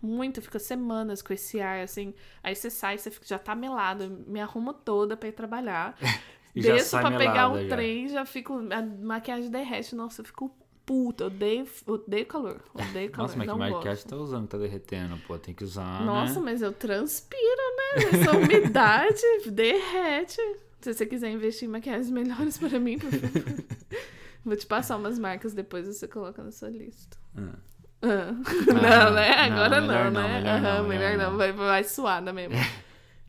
[0.00, 2.14] muito, fica semanas com esse ar, assim.
[2.42, 5.96] Aí você sai, você fica- já tá melado, me arrumo toda pra ir trabalhar.
[6.54, 7.68] Desço pra pegar um já.
[7.68, 8.54] trem, já fico.
[8.70, 11.26] A maquiagem derrete, nossa, eu fico puta.
[11.26, 12.60] Odeio, odeio calor.
[12.74, 13.28] Odeio calor.
[13.28, 14.48] Nossa, mas que maquiagem tá usando?
[14.48, 15.38] Tá derretendo, pô.
[15.38, 16.04] Tem que usar.
[16.04, 16.40] Nossa, né?
[16.44, 17.40] mas eu transpiro,
[17.76, 18.20] né?
[18.20, 20.42] Essa umidade derrete.
[20.82, 23.64] Se você quiser investir em maquiagens melhores para mim, por favor.
[24.44, 27.16] Vou te passar umas marcas depois você coloca na sua lista.
[27.36, 27.54] Ah.
[28.02, 28.08] Ah.
[28.08, 28.32] Ah,
[29.06, 29.48] não, né?
[29.48, 30.40] não, Agora melhor não, não, né?
[30.40, 31.30] melhor não, melhor melhor não.
[31.30, 31.38] não.
[31.38, 32.56] Vai, vai suada mesmo.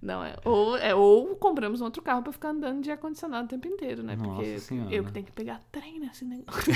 [0.01, 0.35] Não, é.
[0.43, 0.93] Ou, é.
[0.95, 4.15] ou compramos um outro carro pra ficar andando de ar-condicionado o tempo inteiro, né?
[4.15, 4.93] Nossa Porque Senhora.
[4.93, 6.73] eu que tenho que pegar trem nesse negócio.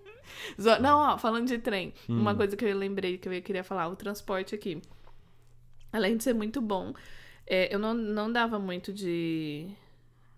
[0.80, 2.20] Não, ó, falando de trem, Hum.
[2.20, 4.80] uma coisa que eu lembrei que eu queria falar, o transporte aqui.
[5.92, 6.94] Além de ser muito bom,
[7.46, 9.66] é, eu não, não dava muito de,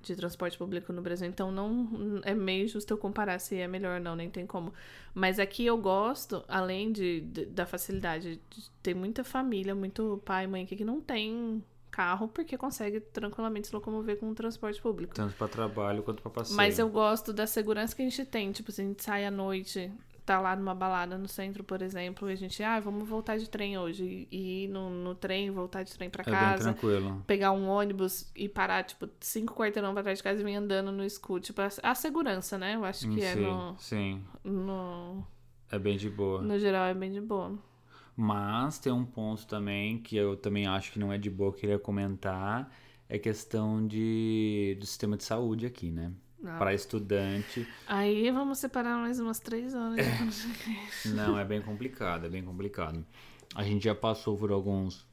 [0.03, 3.99] de transporte público no Brasil, então não é meio justo eu comparar se é melhor
[3.99, 4.73] ou não, nem tem como.
[5.15, 10.45] Mas aqui eu gosto, além de, de- da facilidade, de- tem muita família, muito pai
[10.45, 14.81] e mãe aqui que não tem carro porque consegue tranquilamente se locomover com o transporte
[14.81, 15.15] público.
[15.15, 16.57] Tanto pra trabalho quanto pra passeio.
[16.57, 18.51] Mas eu gosto da segurança que a gente tem.
[18.51, 19.93] Tipo, se a gente sai à noite,
[20.25, 23.49] tá lá numa balada no centro, por exemplo, e a gente, ah, vamos voltar de
[23.49, 24.29] trem hoje.
[24.31, 26.65] E ir no, no trem, voltar de trem pra É bem casa.
[26.65, 27.25] tranquilo.
[27.27, 30.93] Pegar um ônibus e parar, tipo, cinco quarteirão pra trás de casa e vir andando
[30.93, 31.41] no escuro.
[31.41, 32.75] Tipo, a, a segurança, né?
[32.77, 35.27] Eu acho que é si, no, Sim, no.
[35.71, 36.43] é bem de boa.
[36.43, 37.59] No geral é bem de boa.
[38.17, 41.53] Mas tem um ponto também que eu também acho que não é de boa, eu
[41.55, 42.71] queria comentar,
[43.09, 46.13] é questão de, do sistema de saúde aqui, né?
[46.43, 47.67] Para estudante.
[47.87, 50.05] Aí vamos separar mais umas três horas.
[51.15, 53.05] Não, é bem complicado, é bem complicado.
[53.55, 55.07] A gente já passou por alguns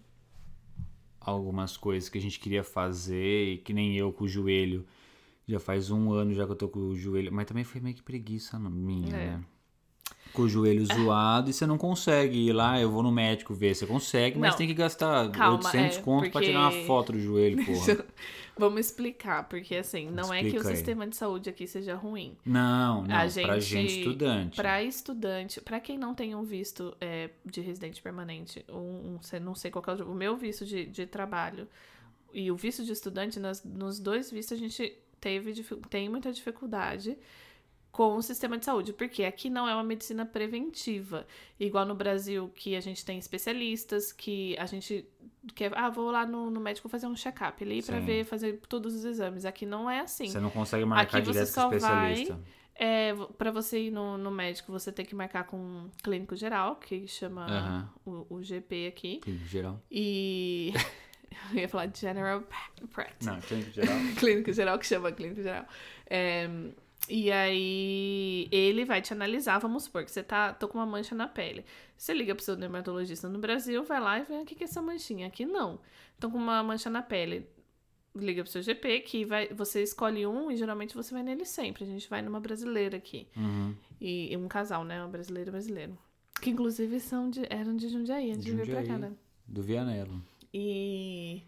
[1.19, 4.85] algumas coisas que a gente queria fazer, e que nem eu com o joelho.
[5.47, 7.95] Já faz um ano já que eu tô com o joelho, mas também foi meio
[7.95, 9.25] que preguiça minha, É.
[9.31, 9.43] né?
[10.31, 13.73] Com o joelho zoado e você não consegue ir lá, eu vou no médico ver.
[13.75, 14.57] Você consegue, mas Não.
[14.59, 18.05] tem que gastar Calma, 800 é, conto pra porque- tirar uma foto do joelho, porra.
[18.59, 20.75] Vamos explicar, porque assim, não é que o Explica aí.
[20.75, 22.35] sistema de saúde aqui seja ruim.
[22.45, 24.55] Não, não, A pra gente- gente estudante.
[24.55, 29.55] Para estudante, para quem não tem um visto é, de residente permanente, um, um- não
[29.55, 31.67] sei qual que é o, o meu visto de, de trabalho
[32.33, 35.53] e o visto de estudante, nas, nos dois vistos a gente teve,
[35.89, 37.17] tem muita dificuldade
[37.91, 41.25] com o sistema de saúde, porque aqui não é uma medicina preventiva,
[41.59, 45.05] igual no Brasil, que a gente tem especialistas, que a gente
[45.55, 48.93] quer, ah, vou lá no, no médico fazer um check-up ali para ver, fazer todos
[48.95, 49.43] os exames.
[49.45, 50.27] Aqui não é assim.
[50.27, 52.39] Você não consegue marcar Aqui você direto o especialista.
[52.75, 56.35] É, vo- pra você ir no, no médico, você tem que marcar com um clínico
[56.35, 57.89] geral, que chama Aham.
[58.05, 59.17] o, o GP aqui.
[59.19, 59.83] Clínico geral.
[59.91, 60.71] E.
[61.53, 62.41] Eu ia falar General
[62.93, 63.29] Practice.
[63.29, 63.95] Não, clínico geral.
[64.17, 65.65] clínico geral, que chama clínico geral.
[66.09, 66.49] É,
[67.09, 71.15] e aí, ele vai te analisar, vamos supor que você tá, tô com uma mancha
[71.15, 71.65] na pele.
[71.97, 74.67] Você liga pro seu dermatologista no Brasil, vai lá e vê o que que é
[74.67, 75.27] essa manchinha.
[75.27, 75.79] Aqui não.
[76.17, 77.47] Então, com uma mancha na pele,
[78.15, 81.83] liga pro seu GP, que vai, você escolhe um e geralmente você vai nele sempre.
[81.83, 83.27] A gente vai numa brasileira aqui.
[83.35, 83.75] Uhum.
[83.99, 85.03] E, e um casal, né?
[85.03, 85.97] Um brasileiro e brasileiro.
[86.41, 89.11] Que inclusive são de, eram de Jundiaí, antes de vir pra cá, né?
[89.47, 90.21] Do Vianello.
[90.53, 91.43] E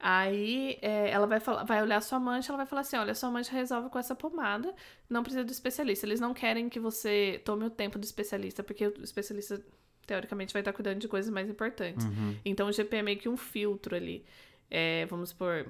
[0.00, 3.14] aí é, ela vai falar, vai olhar a sua mancha, ela vai falar assim: olha,
[3.14, 4.74] sua mancha resolve com essa pomada,
[5.08, 6.06] não precisa do especialista.
[6.06, 9.60] Eles não querem que você tome o tempo do especialista, porque o especialista,
[10.06, 12.04] teoricamente, vai estar cuidando de coisas mais importantes.
[12.06, 12.36] Uhum.
[12.44, 14.24] Então o GP é meio que um filtro ali.
[14.70, 15.66] É, vamos supor,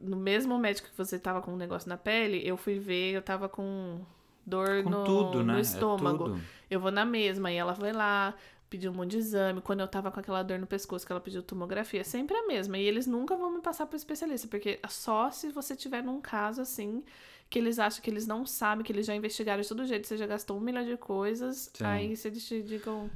[0.00, 3.22] no mesmo médico que você tava com um negócio na pele, eu fui ver, eu
[3.22, 4.00] tava com
[4.46, 5.52] dor Com no, tudo, né?
[5.54, 6.24] no É estômago.
[6.30, 6.40] tudo.
[6.70, 8.32] Eu vou na mesma, e ela foi lá,
[8.68, 9.60] pediu um monte de exame.
[9.60, 12.78] Quando eu tava com aquela dor no pescoço, que ela pediu tomografia, sempre a mesma.
[12.78, 16.60] E eles nunca vão me passar pro especialista, porque só se você tiver num caso
[16.60, 17.02] assim,
[17.48, 20.16] que eles acham que eles não sabem, que eles já investigaram de todo jeito, você
[20.16, 21.84] já gastou um milhão de coisas, Sim.
[21.84, 23.10] aí eles te digam.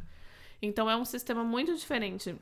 [0.62, 2.34] Então é um sistema muito diferente.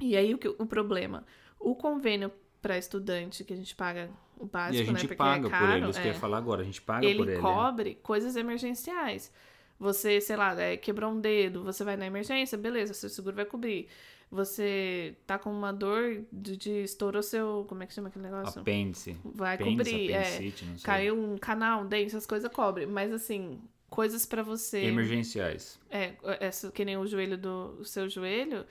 [0.00, 1.24] E aí o, que, o problema?
[1.58, 5.00] O convênio para estudante que a gente paga o básico, E a gente né?
[5.00, 6.62] Porque paga é caro, por ele, isso que eu é ia falar agora.
[6.62, 7.40] A gente paga ele por ele.
[7.40, 9.32] cobre coisas emergenciais.
[9.78, 13.44] Você, sei lá, é, quebrou um dedo, você vai na emergência, beleza, seu seguro vai
[13.44, 13.88] cobrir.
[14.30, 17.64] Você tá com uma dor de, de estourou seu.
[17.68, 18.60] Como é que chama aquele negócio?
[18.60, 19.16] Apêndice.
[19.24, 20.12] Vai Apêndice, cobrir.
[20.12, 20.52] É, não sei.
[20.82, 22.86] caiu um canal, um dente, essas coisas cobre.
[22.86, 24.78] Mas assim, coisas pra você.
[24.80, 25.78] Emergenciais.
[25.88, 28.66] É, essa, que nem o joelho do o seu joelho.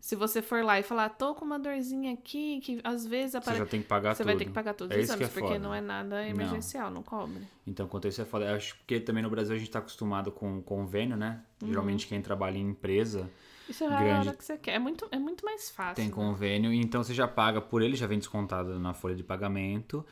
[0.00, 3.36] Se você for lá e falar, tô com uma dorzinha aqui, que às vezes Você
[3.38, 3.58] aparece.
[3.58, 4.26] já tem que pagar Você tudo.
[4.26, 5.58] vai ter que pagar todos É os exames, é porque foda.
[5.58, 6.28] não é nada Não.
[6.28, 7.42] emergencial, não cobre.
[7.66, 8.46] Então, quanto a isso é foda.
[8.46, 11.40] Eu acho que também no Brasil a gente tá acostumado com convênio, né?
[11.60, 11.68] Uhum.
[11.68, 13.28] Geralmente quem trabalha em empresa
[13.68, 14.28] Isso é a Grande.
[14.28, 14.74] hora que você quer.
[14.76, 15.96] É muito, é muito mais fácil.
[15.96, 16.12] tem né?
[16.12, 20.06] convênio, então você já paga por ele, já vem descontado na folha de pagamento.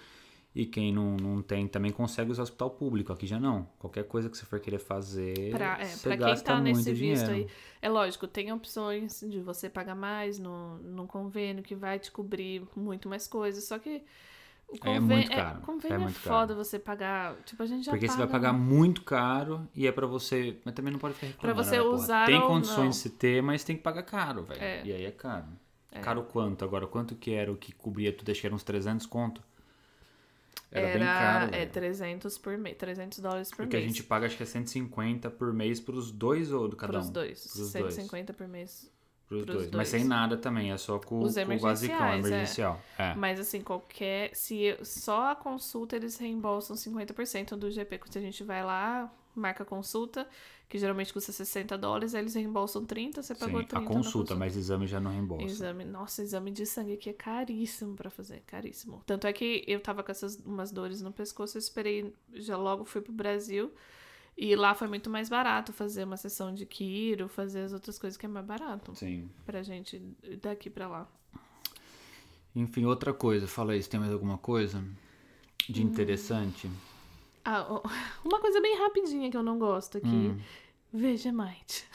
[0.56, 3.12] E quem não, não tem também consegue usar o hospital público.
[3.12, 3.68] Aqui já não.
[3.78, 6.76] Qualquer coisa que você for querer fazer, Pra, é, você pra quem gasta tá muito
[6.78, 7.50] nesse visto dinheiro.
[7.50, 12.10] aí, é lógico, tem opções de você pagar mais no, no convênio que vai te
[12.10, 14.02] cobrir muito mais coisas, só que
[14.66, 17.84] o É convênio muito caro, convênio é é, muito foda você pagar, tipo, a gente
[17.84, 20.56] já Porque paga, você vai pagar muito caro e é pra você.
[20.64, 21.62] Mas também não pode ficar reclamando.
[21.64, 21.94] você né, porra?
[21.94, 22.88] usar Tem ou condições não.
[22.88, 24.62] de se ter, mas tem que pagar caro, velho.
[24.62, 24.82] É.
[24.86, 25.46] E aí é caro.
[26.02, 26.86] Caro quanto agora?
[26.86, 28.30] Quanto que era o que cobria tudo?
[28.30, 29.42] Acho que era uns 300 conto.
[30.78, 31.44] Era, era bem caro.
[31.54, 31.70] é velho.
[31.72, 33.90] 300 por mês, 300 dólares por Porque a mês.
[33.90, 37.12] gente paga acho que é 150 por mês pros dois ou do cada pros um?
[37.12, 37.94] dois, Pros dois.
[37.94, 38.90] 150 por mês.
[39.28, 39.70] Pros pros dois.
[39.70, 39.76] dois.
[39.76, 41.44] Mas sem nada também, é só com, com o basicão,
[41.96, 42.28] emergenciais, é.
[42.28, 42.80] emergencial.
[42.96, 43.14] É.
[43.14, 44.30] Mas assim, qualquer.
[44.34, 47.98] Se eu- só a consulta eles reembolsam 50% do GP.
[47.98, 50.28] Quando a gente vai lá, marca a consulta,
[50.68, 53.85] que geralmente custa 60 dólares, aí eles reembolsam 30, você pagou Sim, 30.
[53.85, 55.44] a consulta, mas exame já não reembolsa.
[55.44, 59.02] Exame, nossa, exame de sangue aqui é caríssimo pra fazer, caríssimo.
[59.07, 62.85] Tanto é que eu tava com essas umas dores no pescoço, eu esperei, já logo
[62.85, 63.72] fui pro Brasil.
[64.37, 68.18] E lá foi muito mais barato fazer uma sessão de quiro, fazer as outras coisas
[68.18, 69.31] que é mais barato Sim.
[69.46, 69.98] pra gente
[70.42, 71.09] daqui pra lá.
[72.55, 74.85] Enfim, outra coisa, fala aí, se tem mais alguma coisa
[75.68, 75.87] de Hum.
[77.46, 77.80] Ah,
[78.24, 80.06] uma coisa bem rapidinha que eu não gosto aqui.
[80.09, 80.37] Hum.
[80.92, 81.85] Vegemite.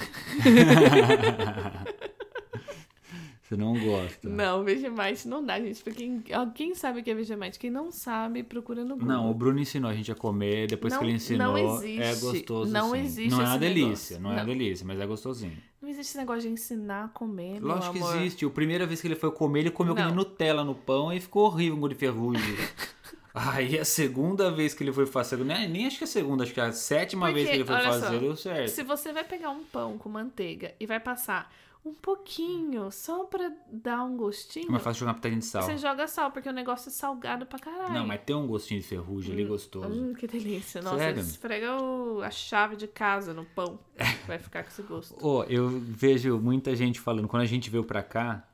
[3.41, 4.29] Você não gosta?
[4.29, 5.83] Não, Vegemite não dá, gente.
[5.83, 6.23] Pra quem,
[6.55, 7.59] quem sabe o que é Vegemite?
[7.59, 9.07] Quem não sabe, procura no Google.
[9.09, 11.63] Não, o Bruno ensinou a gente a comer, depois Não- que ele ensinou, não é
[11.63, 12.21] existe.
[12.21, 12.99] gostoso Não sim.
[12.99, 13.83] existe Não é uma delícia,
[14.17, 14.19] negócio.
[14.21, 14.45] não é uma Não.
[14.45, 15.57] delícia, mas é gostosinho.
[15.81, 18.15] Não existe esse negócio de ensinar a comer, Lógico que amor.
[18.17, 18.45] existe.
[18.45, 20.09] A primeira vez que ele foi comer, ele comeu Não.
[20.09, 22.41] com Nutella no pão e ficou horrível, um de ferrugem.
[23.33, 26.43] Aí a segunda vez que ele foi fazer, nem, nem acho que é a segunda,
[26.43, 28.67] acho que é a sétima Porque, vez que ele foi fazer, só, deu certo.
[28.69, 31.49] Se você vai pegar um pão com manteiga e vai passar
[31.83, 35.63] um pouquinho só pra dar um gostinho, É mais fácil jogar uma pitadinha de sal.
[35.63, 37.93] você joga sal, porque o negócio é salgado pra caralho.
[37.93, 39.87] Não, mas tem um gostinho de ferrugem ali gostoso.
[39.87, 40.81] Hum, que delícia.
[40.81, 41.21] Nossa, Sério?
[41.21, 43.79] esfrega o- a chave de casa no pão.
[44.27, 45.25] Vai ficar com esse gosto.
[45.25, 48.47] Ô, eu vejo muita gente falando, quando a gente veio pra cá,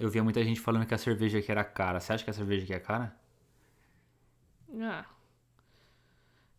[0.00, 2.00] eu via muita gente falando que a cerveja aqui era cara.
[2.00, 3.14] Você acha que a cerveja aqui é cara?
[4.80, 5.04] Ah.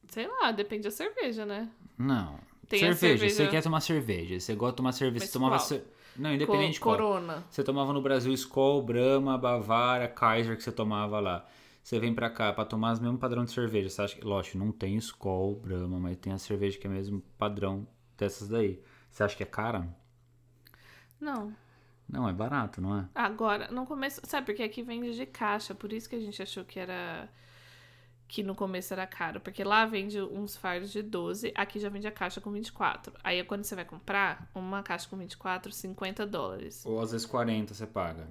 [0.07, 1.69] Sei lá, depende da cerveja, né?
[1.97, 2.39] Não.
[2.67, 5.55] Tem cerveja, cerveja- você quer tomar cerveja, você gosta de tomar cerveja, Mas você tomava...
[5.57, 5.67] qual?
[5.67, 6.97] cer- Não, independente de Co- qual.
[6.97, 7.43] Corona.
[7.49, 11.47] Você tomava no Brasil Skol, Brahma, Bavária, Kaiser que você tomava lá.
[11.83, 13.89] Você vem pra cá pra tomar os mesmos padrão de cerveja.
[13.89, 17.21] Você acha que, lógico, não tem Skol, Brahma, mas tem a cerveja que é mesmo
[17.37, 18.81] padrão dessas daí.
[19.09, 19.87] Você acha que é cara?
[21.19, 21.53] Não.
[22.07, 23.07] Não, é barato, não é?
[23.13, 24.21] Agora, no começo.
[24.25, 27.29] Sabe, porque aqui vende de caixa, por isso que a gente achou que era.
[28.29, 29.39] Que no começo era caro.
[29.41, 33.11] Porque lá vende uns fardos de 12, aqui já vende a caixa com 24.
[33.23, 36.85] Aí quando você vai comprar, uma caixa com 24, 50 dólares.
[36.85, 38.27] Ou às vezes 40 você paga.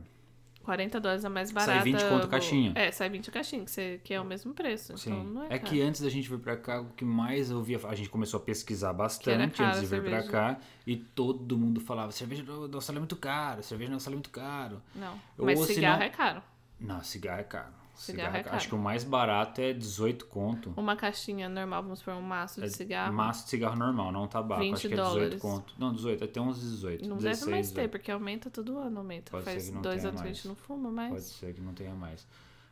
[0.62, 1.84] 40 dólares é mais Sai barata.
[1.84, 2.72] 20 conto a vou- caixinha.
[2.76, 4.96] É, sai 20 a caixinha, que, você, que é o mesmo preço.
[4.98, 5.10] Sim.
[5.10, 5.62] Então não é, é caro.
[5.64, 7.80] que antes da gente vir pra cá, o que mais eu via.
[7.88, 10.58] A gente começou a pesquisar bastante antes de vir pra cá.
[10.86, 14.30] E todo mundo falava: cerveja do Austrália é muito caro, cerveja do Austrália é muito
[14.30, 14.82] caro.
[14.94, 15.18] Não.
[15.38, 16.42] Mas cigarro não- é caro.
[16.78, 17.72] Não, cigarro é caro.
[18.00, 18.68] Cigarro é Acho caro.
[18.68, 20.72] que o mais barato é 18 conto.
[20.76, 23.12] Uma caixinha normal, vamos supor, um maço de É cigarro.
[23.12, 24.60] Maço de cigarro normal, não tabaco.
[24.60, 25.42] 20 Acho que é 18 dólares.
[25.42, 25.74] conto.
[25.78, 27.08] Não, 18, até uns 18.
[27.08, 29.30] Não 16, deve mais ter, porque aumenta todo ano, aumenta.
[29.30, 31.10] Pode Faz dois anos que a gente não fuma mais.
[31.12, 32.26] Pode ser que não tenha mais.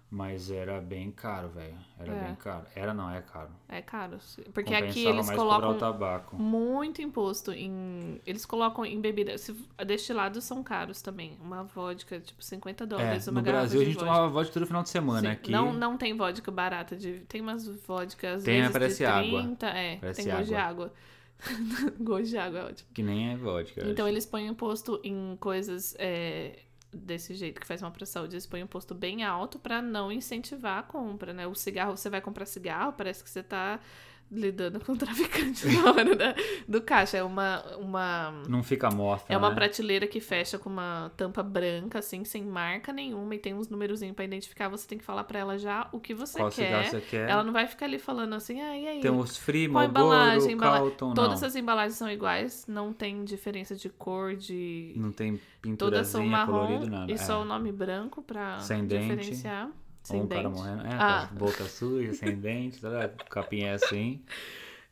[0.09, 1.75] Mas era bem caro, velho.
[1.99, 2.25] Era É.
[2.27, 2.65] bem caro.
[2.77, 3.51] Era não, é caro.
[3.69, 4.19] É caro.
[4.55, 8.21] Porque Compensava aqui eles colocam muito imposto em.
[8.25, 9.37] Eles colocam em bebida.
[9.37, 9.53] Se...
[9.85, 11.37] Destilados são caros também.
[11.43, 13.27] Uma vodka, tipo, 50 É, dólares.
[13.27, 14.09] uma no garrafa Brasil a gente vodka.
[14.11, 15.21] tomava vodka todo final de semana.
[15.23, 16.95] Sim, Aqui Não, não tem vodka barata.
[16.95, 17.21] De...
[17.29, 18.45] Tem umas vodkas.
[18.45, 19.43] Tem, vezes, parece de água.
[19.43, 20.93] 30, É, Parece tem gosto de água.
[22.01, 22.89] gosto de água é ótimo.
[22.95, 23.81] que nem é vodka.
[23.87, 24.15] Então acho.
[24.15, 26.61] eles põem imposto em coisas é,
[26.93, 28.35] desse jeito que faz mal pra saúde.
[28.35, 31.47] Eles põem imposto bem alto pra não incentivar a compra, né?
[31.47, 33.81] O cigarro, você vai comprar cigarro, parece que você tá
[34.31, 36.35] lidando com traficante na hora da-
[36.67, 37.17] do caixa.
[37.17, 39.33] É uma, uma, Não fica morta.
[39.33, 39.55] é uma né?
[39.55, 44.15] prateleira que fecha com uma tampa branca, assim, sem marca nenhuma, e tem uns numerozinhos
[44.17, 44.69] pra identificar.
[44.69, 46.85] Você tem que falar pra ela já o que você Qual quer.
[46.91, 47.29] você quer?
[47.31, 49.01] Ela não vai ficar ali falando assim, ah, e aí?
[49.01, 50.53] Tem os Free, Qual embalagem?
[50.53, 51.49] Embala- Carlton, Todas não.
[51.49, 54.93] as embalagens são iguais, não tem diferença de cor, de.
[54.97, 55.41] Não tem
[55.79, 57.11] Todas são marrom colorido, nada.
[57.11, 57.19] e É.
[57.19, 59.03] só o nome branco pra Sem dente.
[59.17, 59.67] diferenciar.
[59.67, 59.73] Ou
[60.07, 60.55] Sem um cara dente.
[60.57, 60.87] morrendo.
[60.87, 61.29] É, Ah.
[61.33, 64.23] boca suja, sem dente, tá capinha é assim.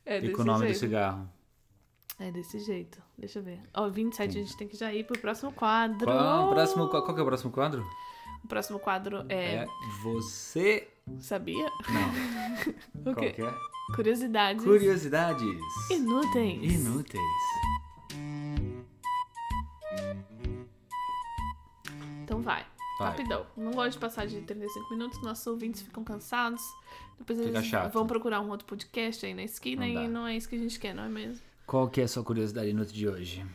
[0.07, 0.72] É e com o nome jeito.
[0.74, 1.31] do cigarro.
[2.20, 3.00] É desse jeito.
[3.16, 3.59] Deixa eu ver.
[3.72, 6.05] Ó, 27 a gente tem que já ir pro próximo quadro.
[6.05, 7.83] Qual, próximo, qual, qual que é o próximo quadro?
[8.44, 9.55] O próximo quadro é.
[9.64, 9.66] É
[10.03, 10.88] você.
[11.18, 11.66] Sabia?
[11.88, 13.00] Não.
[13.00, 13.31] O Qual quê?
[13.33, 13.55] que é?
[13.96, 15.42] Curiosidades Curiosidades
[15.90, 16.74] inúteis.
[16.74, 17.22] inúteis.
[22.22, 22.64] Então vai.
[22.98, 23.11] Vai.
[23.11, 23.46] Rapidão.
[23.57, 26.62] Não gosto de passar de 35 minutos, nossos ouvintes ficam cansados.
[27.18, 27.92] Depois Fica eles chato.
[27.92, 30.59] vão procurar um outro podcast aí na esquina Não e não é isso que a
[30.59, 31.40] gente quer, não é mesmo?
[31.66, 33.46] Qual que é a sua curiosidade inútil de hoje?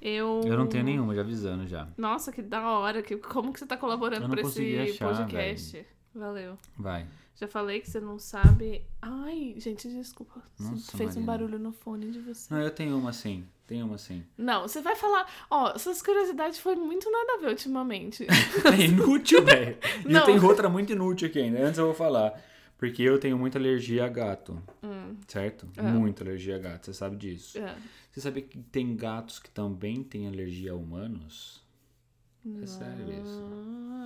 [0.00, 0.42] Eu.
[0.44, 1.88] Eu não tenho nenhuma, já avisando já.
[1.96, 3.02] Nossa, que da hora.
[3.02, 5.86] Que, como que você tá colaborando pra esse achar, podcast?
[6.14, 6.58] Valeu.
[6.78, 7.06] Vai.
[7.36, 8.82] Já falei que você não sabe.
[9.02, 10.42] Ai, gente, desculpa.
[10.56, 11.26] Você Nossa, fez um Marina.
[11.26, 12.52] barulho no fone de você.
[12.52, 13.44] Não, eu tenho uma sim.
[13.66, 14.22] Tenho uma sim.
[14.36, 15.26] Não, você vai falar.
[15.50, 18.26] Ó, essas curiosidades foi muito nada a ver ultimamente.
[18.26, 19.78] É inútil, velho.
[20.06, 21.64] E eu tenho outra muito inútil aqui ainda.
[21.64, 22.38] Antes eu vou falar.
[22.76, 24.62] Porque eu tenho muita alergia a gato.
[25.26, 25.66] Certo?
[25.80, 26.86] Muita alergia a gato.
[26.86, 27.56] Você sabe disso.
[27.58, 27.74] É.
[28.10, 31.63] Você sabe que tem gatos que também têm alergia a humanos?
[32.62, 33.42] É sério isso.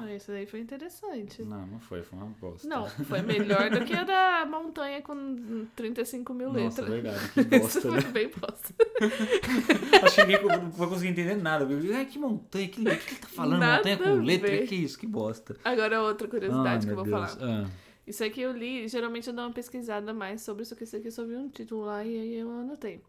[0.00, 1.42] Ah, isso daí foi interessante.
[1.42, 2.02] Não, não foi.
[2.04, 2.68] Foi uma bosta.
[2.68, 6.88] Não, foi melhor do que a da montanha com 35 mil Nossa, letras.
[6.88, 7.32] verdade.
[7.32, 8.10] Que Isso bosta, foi né?
[8.12, 8.74] bem bosta.
[10.04, 11.66] Acho que ninguém não vai conseguir entender nada.
[11.96, 13.58] Ai, que montanha, que, o que ele tá falando?
[13.58, 14.50] Nada montanha com letra?
[14.50, 14.66] ver.
[14.68, 14.96] Que isso?
[14.98, 15.56] Que bosta.
[15.64, 17.32] Agora outra curiosidade que eu vou Deus.
[17.34, 17.64] falar.
[17.64, 17.68] Ah,
[18.06, 21.08] Isso aqui eu li, geralmente eu dou uma pesquisada mais sobre isso, que isso aqui
[21.08, 23.02] eu só vi um título lá e aí eu anotei.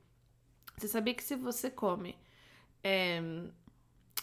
[0.75, 2.15] Você sabia que se você come
[2.83, 3.21] é,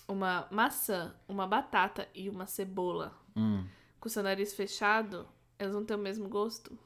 [0.09, 3.65] uma maçã, uma batata e uma cebola hum.
[4.01, 5.27] com seu nariz fechado,
[5.59, 6.79] elas vão ter o mesmo gosto?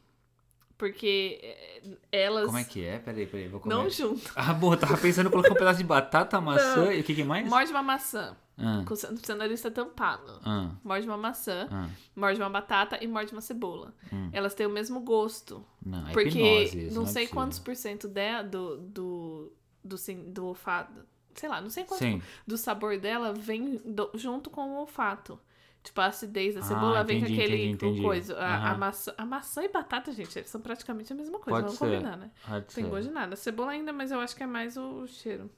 [0.79, 2.99] Porque é, elas Como é que é?
[2.99, 3.49] Peraí, peraí.
[3.49, 3.75] Vou comer.
[3.75, 4.33] não juntam.
[4.35, 4.77] Ah, boa.
[4.79, 7.47] Tava pensando em colocar um pedaço de batata, maçã e o que, que mais?
[7.47, 10.41] Morde uma maçã, Ah, com seu, seu nariz tá tampado.
[10.43, 11.87] ah, Morde uma maçã, ah.
[12.17, 13.93] morde uma batata e morde uma cebola.
[14.11, 14.31] Hum.
[14.33, 15.63] Elas têm o mesmo gosto.
[15.85, 17.35] Não, é Porque hipnose isso, não é sei possível.
[17.35, 19.53] quantos por cento de, do, do,
[19.85, 21.03] do, sim, do olfato.
[21.35, 22.23] Sei lá, não sei quanto Sim.
[22.47, 25.39] do sabor dela vem do- junto com o olfato.
[25.83, 28.03] Tipo, a acidez da Ah, cebola vem com entendi, aquele entendi, entendi.
[28.03, 28.37] coisa.
[28.37, 28.79] A, a Aham.
[28.79, 31.51] maçã, a maçã e batata, gente, são praticamente a mesma coisa.
[31.63, 31.85] Pode Vamos ser.
[31.87, 32.31] combinar, né?
[32.47, 32.91] Pode Tem ser.
[32.91, 33.35] gosto de nada.
[33.37, 35.51] Cebola ainda, mas eu acho que é mais o cheiro.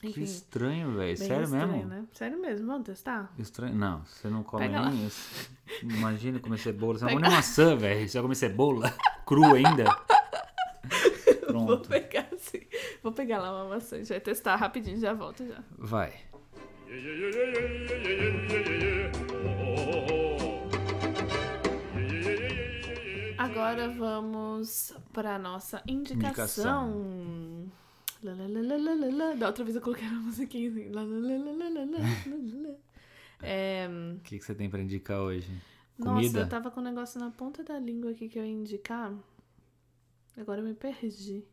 [0.00, 0.22] Que Enfim.
[0.22, 1.16] estranho, velho.
[1.16, 1.88] Sério estranho, mesmo?
[1.88, 2.04] né?
[2.12, 3.32] Sério mesmo, vamos testar?
[3.38, 3.74] Estranho.
[3.74, 5.50] Não, você não come Pega nem isso.
[5.82, 6.98] Imagina comer cebola.
[6.98, 8.08] Você não Pega come nem maçã, velho.
[8.08, 8.94] Você vai comer cebola
[9.26, 9.84] crua ainda.
[11.50, 11.88] Vou Pronto.
[11.88, 12.23] pegar assim.
[13.04, 15.62] Vou pegar lá uma maçã, a gente vai testar rapidinho, já volto já.
[15.76, 16.14] Vai.
[23.36, 26.88] Agora vamos para nossa indicação.
[26.88, 27.72] indicação.
[28.22, 29.36] Lalalala.
[29.36, 30.90] Da outra vez eu coloquei uma musiquinha assim.
[33.46, 33.86] É,
[34.16, 35.52] o que, que você tem para indicar hoje?
[35.98, 36.22] Comida?
[36.22, 39.12] Nossa, eu tava com um negócio na ponta da língua aqui que eu ia indicar.
[40.34, 41.44] Agora eu me perdi.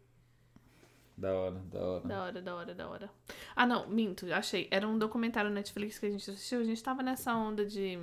[1.21, 2.07] Da hora, da hora.
[2.07, 3.09] Da hora, da hora, da hora.
[3.55, 4.67] Ah, não, minto, achei.
[4.71, 6.59] Era um documentário Netflix que a gente assistiu.
[6.59, 7.99] A gente tava nessa onda de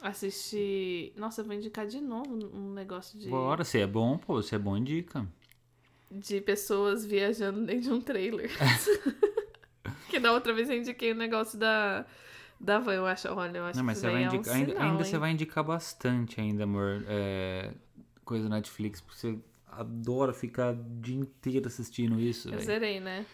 [0.00, 1.12] assistir.
[1.16, 4.54] Nossa, eu vou indicar de novo um negócio de, Bora, se é bom, pô, se
[4.54, 5.26] é bom, indica.
[6.08, 8.50] de pessoas viajando dentro de um trailer.
[10.08, 12.06] que da outra vez eu indiquei o negócio da,
[12.60, 13.28] da van, eu acho.
[13.28, 14.54] Olha, eu acho Não, mas que você vai daí é um indicar.
[14.54, 17.04] ainda sinal, ainda você vai indicar bastante ainda, amor.
[17.08, 17.72] É,
[18.24, 19.38] coisa Netflix, porque você
[19.72, 22.64] adora ficar o dia inteiro assistindo isso, Eu velho.
[22.64, 23.26] zerei, né?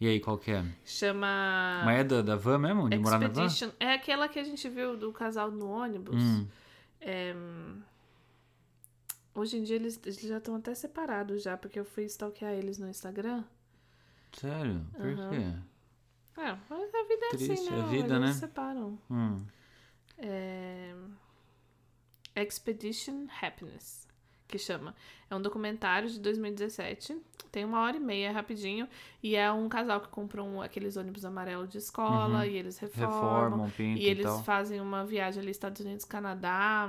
[0.00, 0.64] E aí, qual que é?
[0.84, 1.82] Chama.
[1.84, 2.88] Mas é da, da van mesmo?
[2.88, 3.44] De morar na van?
[3.46, 3.70] Expedition.
[3.80, 6.22] É aquela que a gente viu do casal no ônibus.
[6.22, 6.46] Hum,
[7.00, 7.34] É,
[9.34, 12.76] Hoje em dia eles, eles já estão até separados já, porque eu fui stalkear eles
[12.78, 13.44] no Instagram.
[14.32, 14.84] sério?
[14.96, 15.30] Por Aham.
[15.30, 16.40] quê?
[16.40, 17.80] É, mas a vida é Triste, assim, né?
[17.80, 18.32] a vida, eles né?
[18.32, 18.98] se separam.
[19.10, 19.44] Hum.
[20.18, 20.92] É...
[22.34, 24.07] Expedition Happiness,
[24.48, 24.94] que chama.
[25.30, 27.16] É um documentário de 2017.
[27.52, 28.88] Tem uma hora e meia, é rapidinho.
[29.22, 32.44] E é um casal que comprou um- aqueles ônibus amarelos de escola Uhum.
[32.44, 33.20] e eles reformam.
[33.20, 36.88] Reformam, pintam E eles fazem uma viagem ali Estados Unidos, Canadá.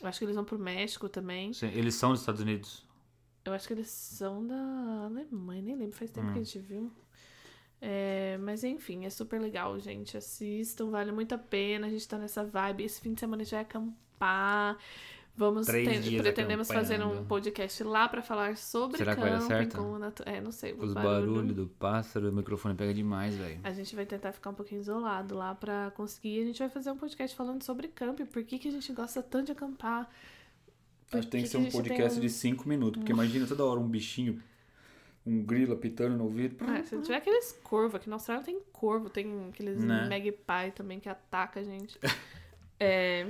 [0.00, 1.52] Eu acho que eles vão pro México também.
[1.52, 2.86] Sim, Eles são dos Estados Unidos.
[3.44, 4.54] Eu acho que eles são da
[5.06, 6.32] Alemanha, nem lembro, faz tempo Hum.
[6.34, 6.92] que a gente viu.
[7.80, 10.16] É, mas enfim, é super legal, gente.
[10.16, 11.86] Assistam, vale muito a pena.
[11.88, 12.84] A gente tá nessa vibe.
[12.84, 14.78] Esse fim de semana a gente vai acampar.
[15.34, 19.78] Vamos dias pretendemos fazer um podcast lá pra falar sobre Será que vai dar certo?
[19.78, 20.74] com natu- É, não sei.
[20.74, 21.32] Os barulho.
[21.34, 23.58] barulhos do pássaro, o microfone pega demais, velho.
[23.64, 26.42] A gente vai tentar ficar um pouquinho isolado lá pra conseguir.
[26.42, 28.26] A gente vai fazer um podcast falando sobre camping.
[28.26, 30.08] Por que, que a gente gosta tanto de acampar?
[31.10, 33.64] Por Acho que tem que ser um podcast um- de 5 minutos, porque imagina toda
[33.64, 34.40] hora um bichinho,
[35.26, 36.62] um grilo apitando no ouvido.
[36.70, 40.08] É, se tiver aqueles corvos, aqui na Austrália tem corvo, tem aqueles Né?
[40.10, 41.98] magpie também que ataca a gente.
[42.78, 43.26] é,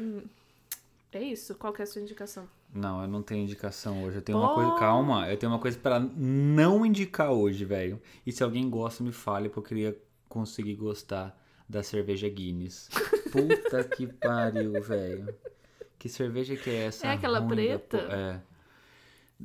[1.18, 2.48] é isso, qual que é a sua indicação?
[2.74, 4.16] Não, eu não tenho indicação hoje.
[4.16, 4.54] Eu tenho uma Pô.
[4.54, 4.72] coisa.
[4.76, 8.00] Calma, eu tenho uma coisa pra não indicar hoje, velho.
[8.26, 9.98] E se alguém gosta, me fale, porque eu queria
[10.28, 12.88] conseguir gostar da cerveja Guinness.
[13.30, 15.34] Puta que pariu, velho.
[15.98, 17.06] Que cerveja que é essa?
[17.06, 17.98] É aquela da preta?
[17.98, 18.40] po- É.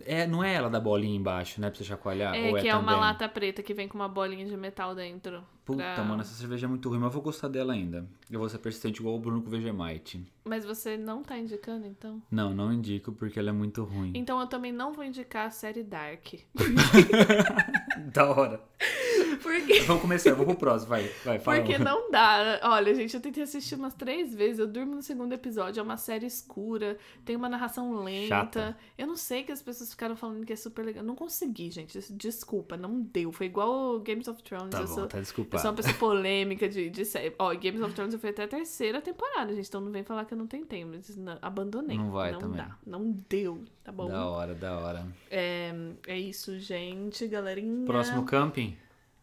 [0.05, 1.69] É, não é ela da bolinha embaixo, né?
[1.69, 2.35] Pra você chacoalhar?
[2.35, 2.99] é Ou que é é uma também?
[2.99, 5.43] lata preta que vem com uma bolinha de metal dentro.
[5.65, 8.07] Puta, pra- mano, essa cerveja é muito ruim, mas eu vou gostar dela ainda.
[8.31, 10.25] Eu vou ser persistente igual o Bruno com o Vegemite.
[10.45, 12.21] Mas você não tá indicando, então?
[12.31, 14.11] Não, não indico porque ela é muito ruim.
[14.15, 16.25] Então eu também não vou indicar a série Dark.
[18.13, 18.61] Da hora.
[19.47, 21.57] Porque, Vamos começar, vamos pro próximo, vai, vai, fala.
[21.57, 22.59] porque não dá.
[22.63, 24.59] Olha, gente, eu tentei assistir umas três vezes.
[24.59, 25.79] Eu durmo no segundo episódio.
[25.79, 26.97] É uma série escura.
[27.23, 28.27] Tem uma narração lenta.
[28.27, 28.77] Chata.
[28.97, 31.03] Eu não sei que as pessoas ficaram falando que é super legal.
[31.03, 31.97] Não consegui, gente.
[32.13, 33.31] Desculpa, não deu.
[33.31, 34.69] Foi igual o Games of Thrones.
[34.69, 37.33] Tá eu bom, sou, tá eu sou uma pessoa polêmica de, de série.
[37.39, 39.67] Ó, Games of Thrones eu fui até a terceira temporada, gente.
[39.67, 40.83] Então não vem falar que eu não tentei.
[40.83, 41.97] Mas não- abandonei.
[41.97, 42.57] Não vai não também.
[42.57, 42.77] dá.
[42.85, 44.07] Não deu, tá bom?
[44.09, 45.05] Da hora, da hora.
[45.31, 45.73] É,
[46.07, 47.27] é isso, gente.
[47.27, 47.85] Galerinha.
[47.85, 48.77] Próximo camping?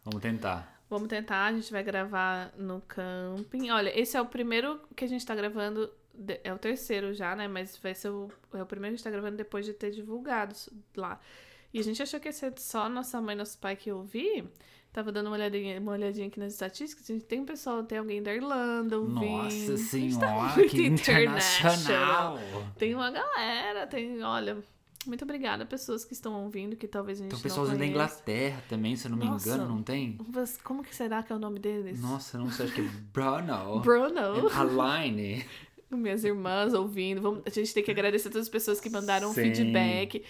[0.05, 0.83] Vamos tentar.
[0.89, 3.71] Vamos tentar, a gente vai gravar no camping.
[3.71, 5.91] Olha, esse é o primeiro que a gente tá gravando.
[6.45, 7.49] É o terceiro já, né?
[7.49, 9.91] Mas vai ser o, é o primeiro que a gente tá gravando depois de ter
[9.91, 10.55] divulgado
[10.95, 11.19] lá.
[11.73, 14.45] E a gente achou que ia ser só nossa mãe e nosso pai que ouvir.
[14.93, 17.11] Tava dando uma olhadinha, uma olhadinha aqui nas estatísticas.
[17.11, 19.21] A gente tem pessoal, tem alguém da Irlanda ouvindo.
[19.21, 22.39] Nossa tá senhora, muito que internacional.
[22.79, 24.59] Tem uma galera, tem, olha.
[25.07, 27.87] Muito obrigada, pessoas que estão ouvindo, que talvez a gente Tem não pessoalzinho da.
[27.87, 29.49] Inglaterra também, se eu não me Nossa.
[29.49, 30.19] engano, não tem?
[30.33, 32.01] Mas Como que será que é o nome deles?
[32.01, 33.81] Nossa, não sei, acho que é Bruno.
[33.81, 34.49] Bruno.
[34.51, 35.45] Aline.
[35.97, 37.21] Minhas irmãs ouvindo.
[37.21, 39.43] Vamos, a gente tem que agradecer todas as pessoas que mandaram Sim.
[39.43, 40.23] feedback.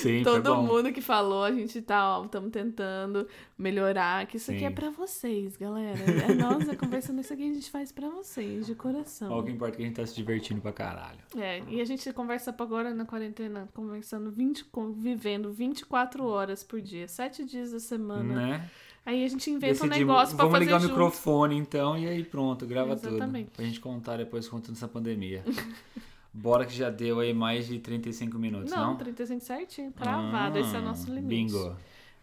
[0.00, 3.26] Sim, Todo mundo que falou, a gente tá, ó, estamos tentando
[3.58, 4.26] melhorar.
[4.26, 4.66] Que isso aqui Sim.
[4.66, 5.98] é pra vocês, galera.
[5.98, 9.32] É nós conversando isso aqui, a gente faz pra vocês, de coração.
[9.32, 11.18] Ó, O que importa é que a gente tá se divertindo pra caralho.
[11.36, 16.62] É, e a gente conversa pra agora na quarentena, conversando 20, com- vivendo 24 horas
[16.64, 18.34] por dia, 7 dias da semana.
[18.34, 18.70] Né?
[19.06, 20.90] Aí a gente inventa um negócio pra vamos fazer ligar o junto.
[20.92, 23.46] microfone então e aí pronto, grava Exatamente.
[23.46, 23.56] tudo.
[23.56, 25.44] Pra gente contar depois contando essa pandemia.
[26.32, 28.96] Bora que já deu aí mais de 35 minutos, Não, não?
[28.96, 30.58] 35 certinho, cravado.
[30.58, 31.52] Esse é o nosso Ah, limite.
[31.52, 31.76] Bingo.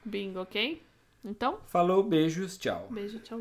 [0.04, 0.82] Bingo, ok?
[1.24, 2.88] Então, Falou, beijos, tchau.
[2.90, 3.40] beijo, tchau.